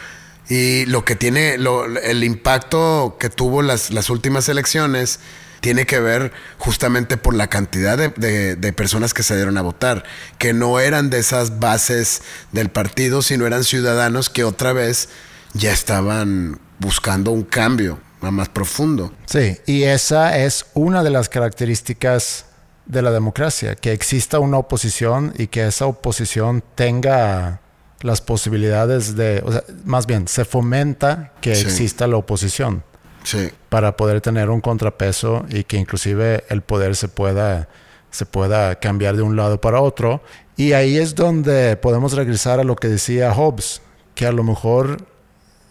Y 0.48 0.86
lo 0.86 1.04
que 1.04 1.16
tiene, 1.16 1.54
el 1.54 2.24
impacto 2.24 3.16
que 3.18 3.30
tuvo 3.30 3.62
las, 3.62 3.90
las 3.90 4.10
últimas 4.10 4.48
elecciones 4.48 5.20
tiene 5.64 5.86
que 5.86 5.98
ver 5.98 6.30
justamente 6.58 7.16
por 7.16 7.32
la 7.32 7.46
cantidad 7.46 7.96
de, 7.96 8.72
personas 8.76 9.14
que 9.14 9.22
se 9.22 9.34
dieron 9.34 9.56
a 9.56 9.62
votar, 9.62 10.04
que 10.36 10.52
no 10.52 10.78
eran 10.78 11.08
de 11.08 11.18
esas 11.18 11.58
bases 11.58 12.20
del 12.52 12.68
partido, 12.68 13.22
sino 13.22 13.46
eran 13.46 13.64
ciudadanos 13.64 14.28
que 14.28 14.44
otra 14.44 14.74
vez 14.74 15.08
ya 15.54 15.72
estaban 15.72 16.60
buscando 16.78 17.30
un 17.30 17.44
cambio 17.44 17.98
más 18.20 18.50
profundo. 18.50 19.14
Sí, 19.24 19.56
y 19.64 19.84
esa 19.84 20.36
es 20.36 20.66
una 20.74 21.02
de 21.02 21.08
las 21.08 21.30
características 21.30 22.44
de 22.84 23.00
la 23.00 23.10
democracia, 23.10 23.74
que 23.74 23.92
exista 23.92 24.40
una 24.40 24.58
oposición 24.58 25.32
y 25.38 25.46
que 25.46 25.66
esa 25.66 25.86
oposición 25.86 26.62
tenga 26.74 27.62
las 28.02 28.20
posibilidades 28.20 29.16
de, 29.16 29.42
o 29.42 29.50
sea, 29.50 29.64
más 29.86 30.06
bien, 30.06 30.28
se 30.28 30.44
fomenta 30.44 31.32
que 31.40 31.52
exista 31.52 32.06
la 32.06 32.18
oposición. 32.18 32.84
Sí. 33.24 33.50
Para 33.68 33.96
poder 33.96 34.20
tener 34.20 34.50
un 34.50 34.60
contrapeso 34.60 35.44
y 35.48 35.64
que 35.64 35.76
inclusive 35.76 36.44
el 36.48 36.62
poder 36.62 36.94
se 36.94 37.08
pueda, 37.08 37.68
se 38.10 38.26
pueda 38.26 38.78
cambiar 38.78 39.16
de 39.16 39.22
un 39.22 39.34
lado 39.36 39.60
para 39.60 39.80
otro. 39.80 40.22
Y 40.56 40.72
ahí 40.72 40.96
es 40.96 41.16
donde 41.16 41.76
podemos 41.76 42.12
regresar 42.12 42.60
a 42.60 42.64
lo 42.64 42.76
que 42.76 42.86
decía 42.86 43.34
Hobbes, 43.34 43.82
que 44.14 44.26
a 44.26 44.32
lo 44.32 44.44
mejor 44.44 44.98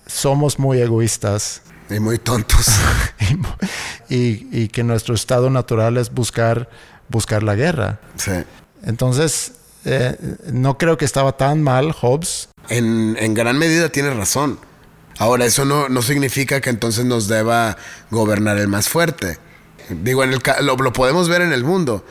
somos 0.05 0.59
muy 0.59 0.81
egoístas. 0.81 1.61
Y 1.89 1.99
muy 1.99 2.17
tontos. 2.17 2.67
y, 4.09 4.47
y, 4.51 4.67
que 4.67 4.83
nuestro 4.83 5.15
estado 5.15 5.49
natural 5.49 5.97
es 5.97 6.11
buscar, 6.11 6.69
buscar 7.07 7.43
la 7.43 7.55
guerra. 7.55 7.99
Sí. 8.15 8.31
Entonces, 8.83 9.53
eh, 9.85 10.17
no 10.51 10.77
creo 10.77 10.97
que 10.97 11.05
estaba 11.05 11.37
tan 11.37 11.61
mal 11.61 11.91
Hobbes. 11.91 12.49
En, 12.69 13.15
en 13.19 13.33
gran 13.33 13.57
medida 13.57 13.89
tiene 13.89 14.13
razón. 14.13 14.59
Ahora, 15.17 15.45
eso 15.45 15.65
no, 15.65 15.89
no 15.89 16.01
significa 16.01 16.61
que 16.61 16.69
entonces 16.69 17.05
nos 17.05 17.27
deba 17.27 17.77
gobernar 18.09 18.57
el 18.57 18.67
más 18.67 18.89
fuerte. 18.89 19.37
Digo, 19.89 20.23
en 20.23 20.33
el, 20.33 20.41
lo, 20.61 20.75
lo 20.75 20.93
podemos 20.93 21.29
ver 21.29 21.41
en 21.41 21.53
el 21.53 21.63
mundo. 21.63 22.05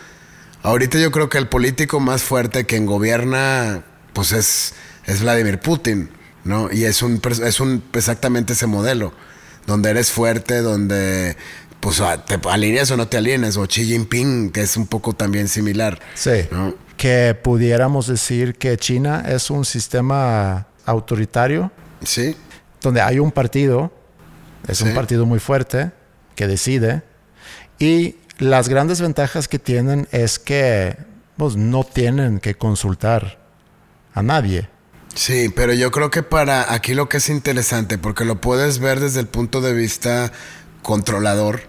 Ahorita 0.62 0.98
yo 0.98 1.10
creo 1.10 1.28
que 1.28 1.38
el 1.38 1.48
político 1.48 1.98
más 1.98 2.22
fuerte 2.22 2.64
quien 2.64 2.86
gobierna, 2.86 3.82
pues 4.12 4.32
es, 4.32 4.74
es 5.06 5.22
Vladimir 5.22 5.58
Putin, 5.58 6.10
¿no? 6.44 6.70
Y 6.72 6.84
es 6.84 7.02
un, 7.02 7.20
es 7.44 7.60
un 7.60 7.82
exactamente 7.94 8.52
ese 8.52 8.66
modelo, 8.68 9.12
donde 9.66 9.90
eres 9.90 10.12
fuerte, 10.12 10.60
donde 10.60 11.36
pues 11.80 12.00
te 12.26 12.38
alineas 12.48 12.92
o 12.92 12.96
no 12.96 13.08
te 13.08 13.16
alineas, 13.16 13.56
o 13.56 13.66
Xi 13.66 13.84
Jinping, 13.86 14.50
que 14.50 14.62
es 14.62 14.76
un 14.76 14.86
poco 14.86 15.14
también 15.14 15.48
similar. 15.48 15.98
Sí. 16.14 16.48
Que 16.96 17.36
pudiéramos 17.42 18.06
decir 18.06 18.54
que 18.54 18.76
China 18.76 19.24
es 19.26 19.50
un 19.50 19.64
sistema 19.64 20.68
autoritario. 20.86 21.72
Sí 22.04 22.36
donde 22.82 23.00
hay 23.00 23.18
un 23.18 23.32
partido, 23.32 23.92
es 24.68 24.80
un 24.80 24.94
partido 24.94 25.26
muy 25.26 25.38
fuerte, 25.38 25.92
que 26.34 26.46
decide, 26.46 27.02
y 27.78 28.16
las 28.38 28.68
grandes 28.68 29.00
ventajas 29.00 29.48
que 29.48 29.58
tienen 29.58 30.08
es 30.10 30.38
que 30.38 30.96
pues, 31.36 31.56
no 31.56 31.84
tienen 31.84 32.38
que 32.38 32.54
consultar 32.54 33.38
a 34.14 34.22
nadie. 34.22 34.68
Sí, 35.14 35.50
pero 35.54 35.74
yo 35.74 35.90
creo 35.90 36.10
que 36.10 36.22
para 36.22 36.72
aquí 36.72 36.94
lo 36.94 37.08
que 37.08 37.18
es 37.18 37.28
interesante, 37.28 37.98
porque 37.98 38.24
lo 38.24 38.40
puedes 38.40 38.78
ver 38.78 39.00
desde 39.00 39.20
el 39.20 39.26
punto 39.26 39.60
de 39.60 39.74
vista 39.74 40.32
controlador, 40.82 41.62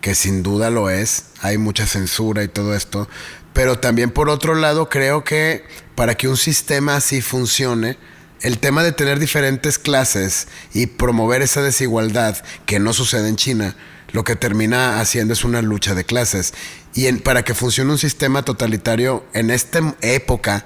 que 0.00 0.14
sin 0.14 0.42
duda 0.42 0.70
lo 0.70 0.90
es, 0.90 1.26
hay 1.42 1.58
mucha 1.58 1.86
censura 1.86 2.44
y 2.44 2.48
todo 2.48 2.74
esto, 2.74 3.08
pero 3.52 3.80
también 3.80 4.10
por 4.10 4.28
otro 4.28 4.54
lado 4.54 4.88
creo 4.88 5.24
que 5.24 5.64
para 5.96 6.14
que 6.14 6.28
un 6.28 6.36
sistema 6.36 6.96
así 6.96 7.20
funcione, 7.20 7.98
el 8.42 8.58
tema 8.58 8.82
de 8.82 8.92
tener 8.92 9.18
diferentes 9.18 9.78
clases 9.78 10.48
y 10.72 10.86
promover 10.86 11.42
esa 11.42 11.62
desigualdad 11.62 12.36
que 12.66 12.78
no 12.78 12.92
sucede 12.92 13.28
en 13.28 13.36
China, 13.36 13.76
lo 14.12 14.24
que 14.24 14.36
termina 14.36 15.00
haciendo 15.00 15.34
es 15.34 15.44
una 15.44 15.62
lucha 15.62 15.94
de 15.94 16.04
clases. 16.04 16.54
Y 16.94 17.10
para 17.12 17.42
que 17.42 17.54
funcione 17.54 17.90
un 17.90 17.98
sistema 17.98 18.42
totalitario 18.44 19.24
en 19.34 19.50
esta 19.50 19.96
época, 20.00 20.64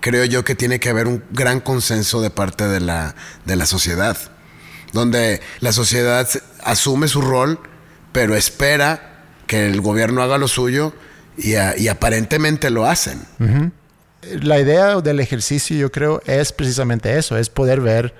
creo 0.00 0.24
yo 0.24 0.44
que 0.44 0.54
tiene 0.54 0.80
que 0.80 0.90
haber 0.90 1.06
un 1.06 1.24
gran 1.30 1.60
consenso 1.60 2.20
de 2.20 2.30
parte 2.30 2.66
de 2.66 2.80
la, 2.80 3.14
de 3.44 3.56
la 3.56 3.66
sociedad, 3.66 4.16
donde 4.92 5.40
la 5.60 5.72
sociedad 5.72 6.28
asume 6.64 7.08
su 7.08 7.20
rol, 7.20 7.60
pero 8.12 8.34
espera 8.36 9.24
que 9.46 9.66
el 9.66 9.80
gobierno 9.80 10.22
haga 10.22 10.38
lo 10.38 10.48
suyo 10.48 10.92
y, 11.36 11.54
aparentemente 11.88 12.70
lo 12.70 12.86
hacen. 12.86 13.20
La 14.22 14.58
idea 14.58 15.00
del 15.00 15.20
ejercicio, 15.20 15.76
yo 15.76 15.92
creo, 15.92 16.20
es 16.26 16.52
precisamente 16.52 17.16
eso, 17.18 17.36
es 17.36 17.48
poder 17.48 17.80
ver 17.80 18.14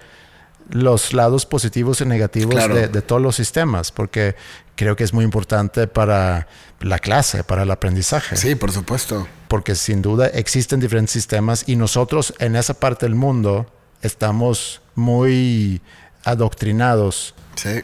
los 0.68 1.12
lados 1.12 1.46
positivos 1.46 2.00
y 2.00 2.06
negativos 2.06 2.68
de, 2.68 2.88
de, 2.88 3.02
todos 3.02 3.22
los 3.22 3.37
sistemas, 3.37 3.92
porque 3.92 4.35
creo 4.74 4.96
que 4.96 5.04
es 5.04 5.12
muy 5.12 5.24
importante 5.24 5.87
para 5.87 6.48
la 6.80 6.98
clase, 6.98 7.44
para 7.44 7.62
el 7.62 7.70
aprendizaje. 7.70 8.37
Sí, 8.37 8.54
por 8.54 8.72
supuesto. 8.72 9.26
Porque 9.48 9.74
sin 9.74 10.02
duda 10.02 10.26
existen 10.26 10.80
diferentes 10.80 11.12
sistemas 11.12 11.64
y 11.66 11.76
nosotros 11.76 12.35
en 12.38 12.56
esa 12.56 12.74
parte 12.74 13.06
del 13.06 13.14
mundo 13.14 13.66
estamos 14.02 14.82
muy 14.94 15.80
adoctrinados 16.24 17.35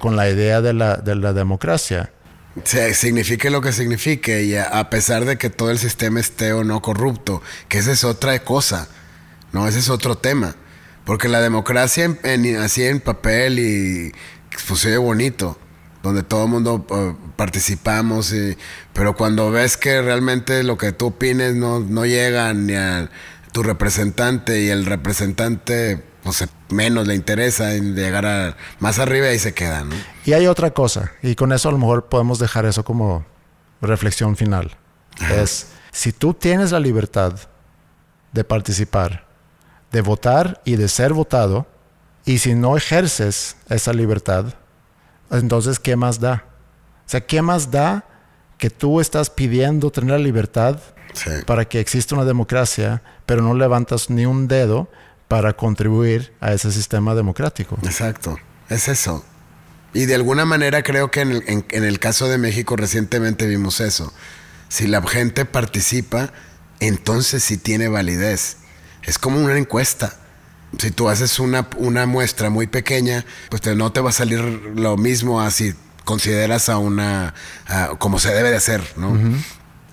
con 0.00 0.16
la 0.16 0.28
idea 0.28 0.60
de 0.60 0.72
la, 0.72 0.96
de 0.96 1.14
la 1.14 1.32
democracia. 1.32 2.10
Sí, 2.64 2.78
signifique 2.94 3.48
lo 3.48 3.62
que 3.62 3.72
signifique 3.72 4.42
y 4.42 4.56
a, 4.56 4.90
pesar 4.90 5.24
de 5.24 5.38
que 5.38 5.48
todo 5.48 5.70
el 5.70 5.78
sistema 5.78 6.20
esté 6.20 6.52
o 6.52 6.64
no 6.64 6.82
corrupto, 6.82 7.42
que 7.68 7.78
esa 7.78 7.92
es 7.92 8.04
otra 8.04 8.38
cosa, 8.40 8.88
no, 9.52 9.66
ese 9.66 9.78
es 9.78 9.88
otro 9.88 10.16
tema. 10.16 10.54
Porque 11.04 11.28
la 11.28 11.40
democracia 11.40 12.04
en, 12.22 12.56
así 12.56 12.84
en 12.84 13.00
papel 13.00 13.58
y 13.58 14.12
pues 14.68 14.80
se 14.80 14.96
bonito, 14.98 15.58
donde 16.02 16.22
todo 16.22 16.44
el 16.44 16.50
mundo 16.50 16.86
eh, 16.90 17.14
participamos, 17.36 18.34
pero 18.92 19.16
cuando 19.16 19.50
ves 19.50 19.76
que 19.76 20.02
realmente 20.02 20.62
lo 20.62 20.76
que 20.76 20.92
tú 20.92 21.06
opines 21.06 21.54
no, 21.54 21.80
no 21.80 22.04
llega 22.04 22.52
ni 22.52 22.74
a 22.74 23.10
tu 23.52 23.62
representante 23.62 24.60
y 24.60 24.68
el 24.68 24.86
representante 24.86 26.04
pues, 26.22 26.44
menos 26.68 27.06
le 27.06 27.14
interesa 27.14 27.74
en 27.74 27.94
llegar 27.94 28.26
a 28.26 28.56
más 28.78 28.98
arriba 28.98 29.32
y 29.32 29.38
se 29.38 29.54
queda, 29.54 29.84
¿no? 29.84 29.94
Y 30.24 30.32
hay 30.32 30.46
otra 30.46 30.70
cosa, 30.70 31.12
y 31.22 31.34
con 31.34 31.52
eso 31.52 31.68
a 31.68 31.72
lo 31.72 31.78
mejor 31.78 32.06
podemos 32.06 32.38
dejar 32.38 32.66
eso 32.66 32.84
como 32.84 33.24
reflexión 33.80 34.36
final. 34.36 34.76
Es, 35.30 35.68
si 35.90 36.12
tú 36.12 36.34
tienes 36.34 36.72
la 36.72 36.80
libertad 36.80 37.34
de 38.32 38.44
participar, 38.44 39.26
de 39.90 40.00
votar 40.00 40.60
y 40.64 40.76
de 40.76 40.88
ser 40.88 41.12
votado, 41.12 41.66
y 42.24 42.38
si 42.38 42.54
no 42.54 42.76
ejerces 42.76 43.56
esa 43.68 43.92
libertad, 43.92 44.54
entonces, 45.30 45.78
¿qué 45.78 45.96
más 45.96 46.20
da? 46.20 46.44
O 47.06 47.08
sea, 47.08 47.20
¿qué 47.20 47.42
más 47.42 47.70
da 47.70 48.04
que 48.58 48.70
tú 48.70 49.00
estás 49.00 49.28
pidiendo 49.28 49.90
tener 49.90 50.12
la 50.12 50.18
libertad 50.18 50.78
para 51.46 51.64
que 51.64 51.80
exista 51.80 52.14
una 52.14 52.24
democracia, 52.24 53.02
pero 53.26 53.42
no 53.42 53.54
levantas 53.54 54.08
ni 54.08 54.24
un 54.24 54.48
dedo 54.48 54.88
para 55.32 55.54
contribuir 55.54 56.32
a 56.40 56.52
ese 56.52 56.70
sistema 56.70 57.14
democrático? 57.14 57.78
Exacto, 57.82 58.38
es 58.68 58.88
eso. 58.88 59.24
Y 59.94 60.04
de 60.04 60.14
alguna 60.14 60.44
manera 60.44 60.82
creo 60.82 61.10
que 61.10 61.20
en 61.20 61.32
el, 61.32 61.64
en 61.70 61.84
el 61.84 61.98
caso 61.98 62.28
de 62.28 62.38
México 62.38 62.76
recientemente 62.76 63.46
vimos 63.46 63.80
eso. 63.80 64.12
Si 64.68 64.86
la 64.86 65.02
gente 65.02 65.44
participa, 65.44 66.32
entonces 66.80 67.42
sí 67.44 67.56
tiene 67.56 67.88
validez 67.88 68.58
es 69.02 69.18
como 69.18 69.38
una 69.38 69.56
encuesta. 69.56 70.14
Si 70.78 70.90
tú 70.90 71.08
haces 71.08 71.38
una, 71.38 71.68
una 71.76 72.06
muestra 72.06 72.50
muy 72.50 72.66
pequeña, 72.66 73.24
pues 73.50 73.64
no 73.76 73.92
te 73.92 74.00
va 74.00 74.10
a 74.10 74.12
salir 74.12 74.40
lo 74.40 74.96
mismo 74.96 75.40
a 75.40 75.50
si 75.50 75.74
consideras 76.04 76.68
a 76.68 76.78
una, 76.78 77.34
como 77.98 78.18
se 78.18 78.32
debe 78.32 78.50
de 78.50 78.56
hacer, 78.56 78.82
¿no? 78.96 79.18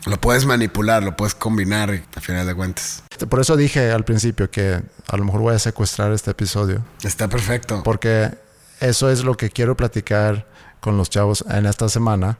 Lo 0.05 0.19
puedes 0.21 0.45
manipular, 0.45 1.03
lo 1.03 1.15
puedes 1.15 1.35
combinar 1.35 2.03
a 2.15 2.21
final 2.21 2.47
de 2.47 2.55
cuentas. 2.55 3.03
Por 3.27 3.39
eso 3.39 3.55
dije 3.57 3.91
al 3.91 4.05
principio 4.05 4.49
que 4.49 4.81
a 5.07 5.17
lo 5.17 5.25
mejor 5.25 5.41
voy 5.41 5.55
a 5.55 5.59
secuestrar 5.59 6.11
este 6.11 6.31
episodio. 6.31 6.83
Está 7.03 7.27
perfecto. 7.27 7.83
Porque 7.83 8.31
eso 8.79 9.09
es 9.09 9.23
lo 9.23 9.35
que 9.35 9.49
quiero 9.49 9.75
platicar 9.75 10.47
con 10.79 10.97
los 10.97 11.09
chavos 11.09 11.43
en 11.49 11.65
esta 11.65 11.89
semana 11.89 12.37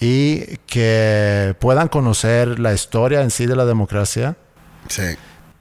y 0.00 0.58
que 0.66 1.56
puedan 1.58 1.88
conocer 1.88 2.58
la 2.58 2.72
historia 2.72 3.22
en 3.22 3.30
sí 3.30 3.46
de 3.46 3.56
la 3.56 3.64
democracia. 3.64 4.36
Sí 4.88 5.16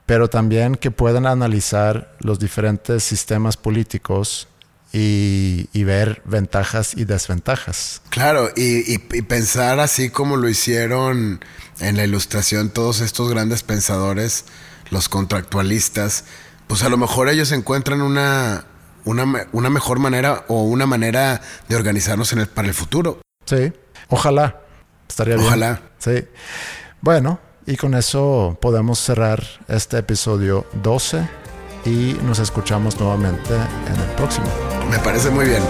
pero 0.07 0.29
también 0.29 0.75
que 0.75 0.89
puedan 0.89 1.27
analizar 1.27 2.15
los 2.19 2.39
diferentes 2.39 3.03
sistemas 3.03 3.57
políticos 3.57 4.47
y, 4.93 5.83
ver 5.83 6.21
ventajas 6.25 6.93
y 6.95 7.05
desventajas. 7.05 8.01
Claro, 8.09 8.49
y, 8.55 8.97
pensar 8.97 9.79
así 9.79 10.09
como 10.09 10.37
lo 10.37 10.49
hicieron 10.49 11.43
en 11.79 11.97
la 11.97 12.03
ilustración 12.03 12.69
todos 12.69 13.01
estos 13.01 13.29
grandes 13.29 13.63
pensadores, 13.63 14.45
los 14.89 15.09
contractualistas, 15.09 16.23
pues 16.67 16.83
a 16.83 16.89
lo 16.89 16.97
mejor 16.97 17.29
ellos 17.29 17.51
encuentran 17.51 18.01
una, 18.01 18.65
una, 19.05 19.69
mejor 19.69 19.99
manera 19.99 20.45
o 20.47 20.63
una 20.63 20.85
manera 20.85 21.41
de 21.69 21.75
organizarnos 21.75 22.33
en 22.33 22.39
el, 22.39 22.47
para 22.47 22.67
el 22.67 22.73
futuro. 22.73 23.21
Sí, 23.45 23.71
ojalá. 24.09 24.61
Estaría 25.07 25.35
bien. 25.35 25.47
Ojalá. 25.47 25.81
Sí. 25.99 26.25
Bueno, 27.01 27.39
y 27.65 27.77
con 27.77 27.93
eso 27.93 28.57
podemos 28.61 28.99
cerrar 28.99 29.43
este 29.67 29.99
episodio 29.99 30.65
12 30.81 31.27
y 31.85 32.17
nos 32.23 32.39
escuchamos 32.39 32.99
nuevamente 32.99 33.53
en 33.53 33.99
el 34.01 34.15
próximo. 34.15 34.66
Me 34.89 34.99
parece 34.99 35.29
muy 35.29 35.45
bien. 35.45 35.63